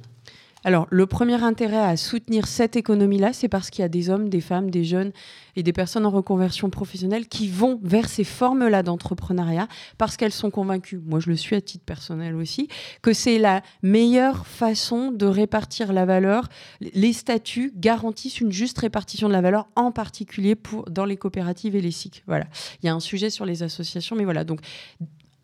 [0.65, 4.27] alors, le premier intérêt à soutenir cette économie-là, c'est parce qu'il y a des hommes,
[4.27, 5.13] des femmes, des jeunes
[5.55, 10.51] et des personnes en reconversion professionnelle qui vont vers ces formes-là d'entrepreneuriat parce qu'elles sont
[10.51, 12.67] convaincues, moi je le suis à titre personnel aussi,
[13.01, 16.49] que c'est la meilleure façon de répartir la valeur.
[16.81, 21.75] Les statuts garantissent une juste répartition de la valeur, en particulier pour, dans les coopératives
[21.75, 22.23] et les SIC.
[22.27, 22.45] Voilà.
[22.83, 24.43] Il y a un sujet sur les associations, mais voilà.
[24.43, 24.59] Donc,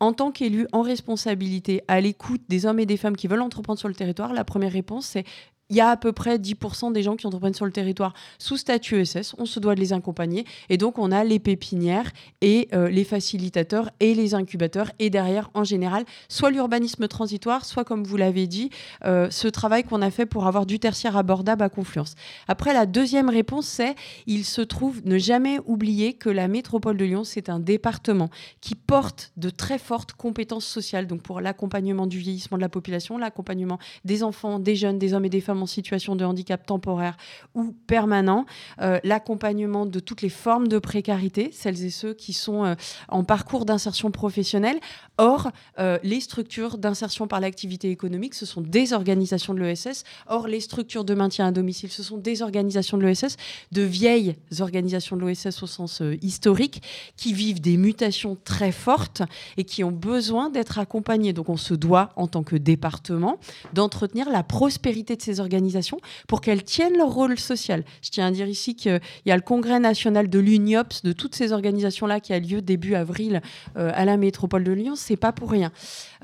[0.00, 3.78] en tant qu'élu en responsabilité, à l'écoute des hommes et des femmes qui veulent entreprendre
[3.78, 5.24] sur le territoire, la première réponse, c'est
[5.68, 8.56] il y a à peu près 10% des gens qui entreprennent sur le territoire sous
[8.56, 9.34] statut ESS.
[9.38, 10.44] On se doit de les accompagner.
[10.68, 12.10] Et donc, on a les pépinières
[12.40, 14.90] et euh, les facilitateurs et les incubateurs.
[14.98, 18.70] Et derrière, en général, soit l'urbanisme transitoire, soit, comme vous l'avez dit,
[19.04, 22.14] euh, ce travail qu'on a fait pour avoir du tertiaire abordable à Confluence.
[22.46, 23.94] Après, la deuxième réponse, c'est
[24.26, 28.74] il se trouve ne jamais oublier que la métropole de Lyon, c'est un département qui
[28.74, 31.06] porte de très fortes compétences sociales.
[31.06, 35.24] Donc, pour l'accompagnement du vieillissement de la population, l'accompagnement des enfants, des jeunes, des hommes
[35.24, 37.16] et des femmes en situation de handicap temporaire
[37.54, 38.46] ou permanent,
[38.80, 42.74] euh, l'accompagnement de toutes les formes de précarité, celles et ceux qui sont euh,
[43.08, 44.78] en parcours d'insertion professionnelle.
[45.18, 50.04] Or, euh, les structures d'insertion par l'activité économique, ce sont des organisations de l'ESS.
[50.28, 53.36] Or, les structures de maintien à domicile, ce sont des organisations de l'ESS,
[53.72, 56.82] de vieilles organisations de l'ESS au sens historique,
[57.16, 59.22] qui vivent des mutations très fortes
[59.56, 61.32] et qui ont besoin d'être accompagnées.
[61.32, 63.38] Donc, on se doit, en tant que département,
[63.72, 67.84] d'entretenir la prospérité de ces organisations organisations pour qu'elles tiennent leur rôle social.
[68.02, 71.34] Je tiens à dire ici qu'il y a le congrès national de l'UNIOPS, de toutes
[71.34, 73.40] ces organisations-là, qui a lieu début avril
[73.76, 74.94] euh, à la métropole de Lyon.
[74.96, 75.70] C'est pas pour rien.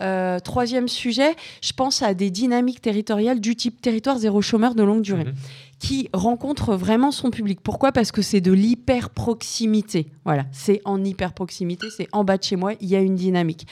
[0.01, 4.83] Euh, troisième sujet, je pense à des dynamiques territoriales du type territoire zéro chômeur de
[4.83, 5.25] longue durée.
[5.25, 5.35] Mhm.
[5.79, 7.61] qui rencontre vraiment son public.
[7.61, 7.91] Pourquoi?
[7.91, 10.07] Parce que c'est de l'hyper proximité.
[10.25, 13.17] Voilà, c'est en hyper proximité, c'est en bas de chez moi, il y a une
[13.17, 13.67] dynamique.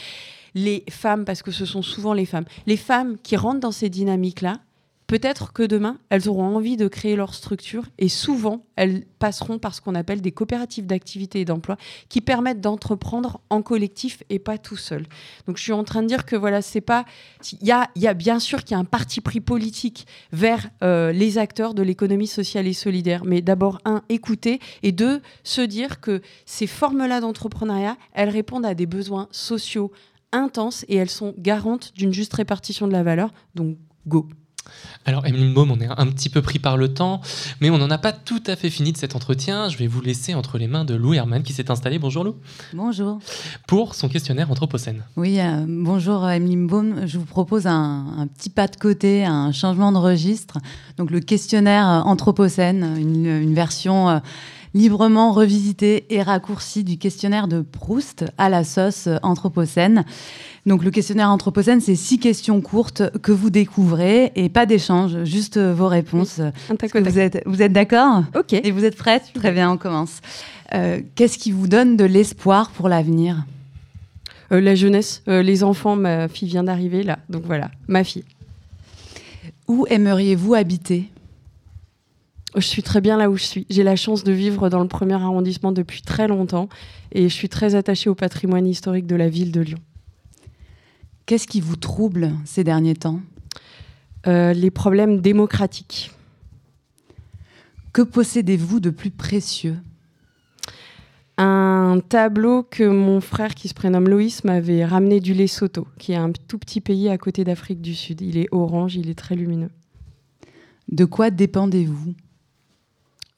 [0.56, 3.88] Les femmes, parce que ce sont souvent les femmes, les femmes qui rentrent dans ces
[3.88, 4.58] dynamiques-là,
[5.10, 9.74] Peut-être que demain, elles auront envie de créer leur structure et souvent, elles passeront par
[9.74, 11.76] ce qu'on appelle des coopératives d'activité et d'emploi
[12.08, 15.04] qui permettent d'entreprendre en collectif et pas tout seul.
[15.48, 17.06] Donc je suis en train de dire que voilà, c'est pas.
[17.60, 21.38] Il y a, bien sûr qu'il y a un parti pris politique vers euh, les
[21.38, 26.22] acteurs de l'économie sociale et solidaire, mais d'abord, un, écouter et deux, se dire que
[26.46, 29.90] ces formes-là d'entrepreneuriat, elles répondent à des besoins sociaux
[30.30, 33.32] intenses et elles sont garantes d'une juste répartition de la valeur.
[33.56, 34.28] Donc, go.
[35.06, 37.20] Alors, Emeline Baum, on est un petit peu pris par le temps,
[37.60, 39.68] mais on n'en a pas tout à fait fini de cet entretien.
[39.68, 41.98] Je vais vous laisser entre les mains de Lou Herman qui s'est installé.
[41.98, 42.36] Bonjour Lou.
[42.74, 43.18] Bonjour.
[43.66, 45.02] Pour son questionnaire Anthropocène.
[45.16, 47.06] Oui, euh, bonjour Emeline Baum.
[47.06, 50.58] Je vous propose un, un, petit pas de côté, un changement de registre.
[50.98, 54.10] Donc, le questionnaire Anthropocène, une, une version.
[54.10, 54.18] Euh,
[54.72, 60.04] librement revisité et raccourci du questionnaire de Proust à la sauce anthropocène.
[60.66, 65.58] Donc le questionnaire anthropocène, c'est six questions courtes que vous découvrez et pas d'échange, juste
[65.58, 66.40] vos réponses.
[66.94, 68.24] Vous êtes, vous êtes d'accord?
[68.36, 68.52] Ok.
[68.52, 69.24] Et vous êtes prête?
[69.34, 70.20] Très bien, on commence.
[70.74, 73.44] Euh, Qu'est-ce qui vous donne de l'espoir pour l'avenir?
[74.52, 75.96] Euh, La jeunesse, euh, les enfants.
[75.96, 78.24] Ma fille vient d'arriver là, donc voilà, ma fille.
[79.66, 81.08] Où aimeriez-vous habiter?
[82.56, 83.66] Je suis très bien là où je suis.
[83.70, 86.68] J'ai la chance de vivre dans le premier arrondissement depuis très longtemps
[87.12, 89.78] et je suis très attachée au patrimoine historique de la ville de Lyon.
[91.26, 93.20] Qu'est-ce qui vous trouble ces derniers temps?
[94.26, 96.10] Euh, Les problèmes démocratiques.
[97.92, 99.76] Que possédez-vous de plus précieux?
[101.38, 106.16] Un tableau que mon frère, qui se prénomme Loïs, m'avait ramené du Lesotho, qui est
[106.16, 108.20] un tout petit pays à côté d'Afrique du Sud.
[108.20, 109.70] Il est orange, il est très lumineux.
[110.90, 112.14] De quoi dépendez-vous?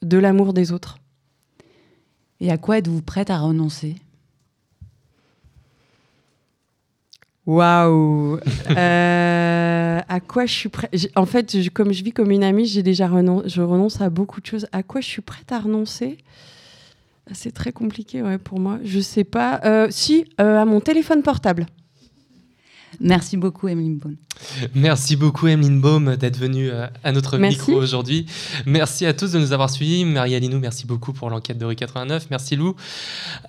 [0.03, 0.99] De l'amour des autres.
[2.39, 3.95] Et à quoi êtes-vous prête à renoncer?
[7.45, 8.39] Waouh
[8.69, 10.91] euh, À quoi je suis prête?
[11.15, 14.09] En fait, je, comme je vis comme une amie, j'ai déjà renonce, je renonce à
[14.09, 14.67] beaucoup de choses.
[14.71, 16.17] À quoi je suis prête à renoncer?
[17.31, 18.79] C'est très compliqué ouais, pour moi.
[18.83, 19.61] Je sais pas.
[19.63, 21.65] Euh, si, euh, à mon téléphone portable.
[22.99, 24.15] Merci beaucoup, Emeline Baum.
[24.73, 27.57] Merci beaucoup, Emeline Baum, d'être venue euh, à notre merci.
[27.57, 28.25] micro aujourd'hui.
[28.65, 30.05] Merci à tous de nous avoir suivis.
[30.05, 32.27] Marie Alinou, merci beaucoup pour l'enquête de Rue 89.
[32.31, 32.75] Merci Lou.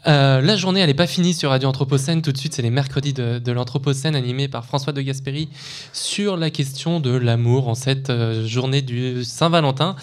[0.06, 2.22] Euh, la journée, elle n'est pas finie sur Radio Anthropocène.
[2.22, 5.48] Tout de suite, c'est les mercredis de, de l'Anthropocène, animés par François de Gasperi,
[5.92, 9.96] sur la question de l'amour en cette euh, journée du Saint-Valentin.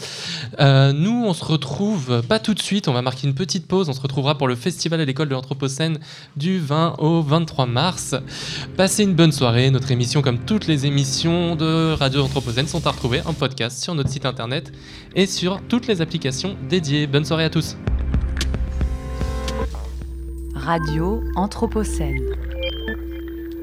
[0.60, 2.88] Euh, nous, on se retrouve pas tout de suite.
[2.88, 3.90] On va marquer une petite pause.
[3.90, 6.00] On se retrouvera pour le festival à l'école de l'Anthropocène
[6.36, 8.16] du 20 au 23 mars.
[8.78, 9.72] Passez une bonne soirée.
[9.72, 13.96] Notre émission, comme toutes les émissions de Radio Anthropocène, sont à retrouver en podcast sur
[13.96, 14.74] notre site internet
[15.16, 17.08] et sur toutes les applications dédiées.
[17.08, 17.78] Bonne soirée à tous.
[20.54, 22.20] Radio Anthropocène.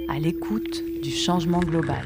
[0.09, 2.03] À l'écoute du changement global.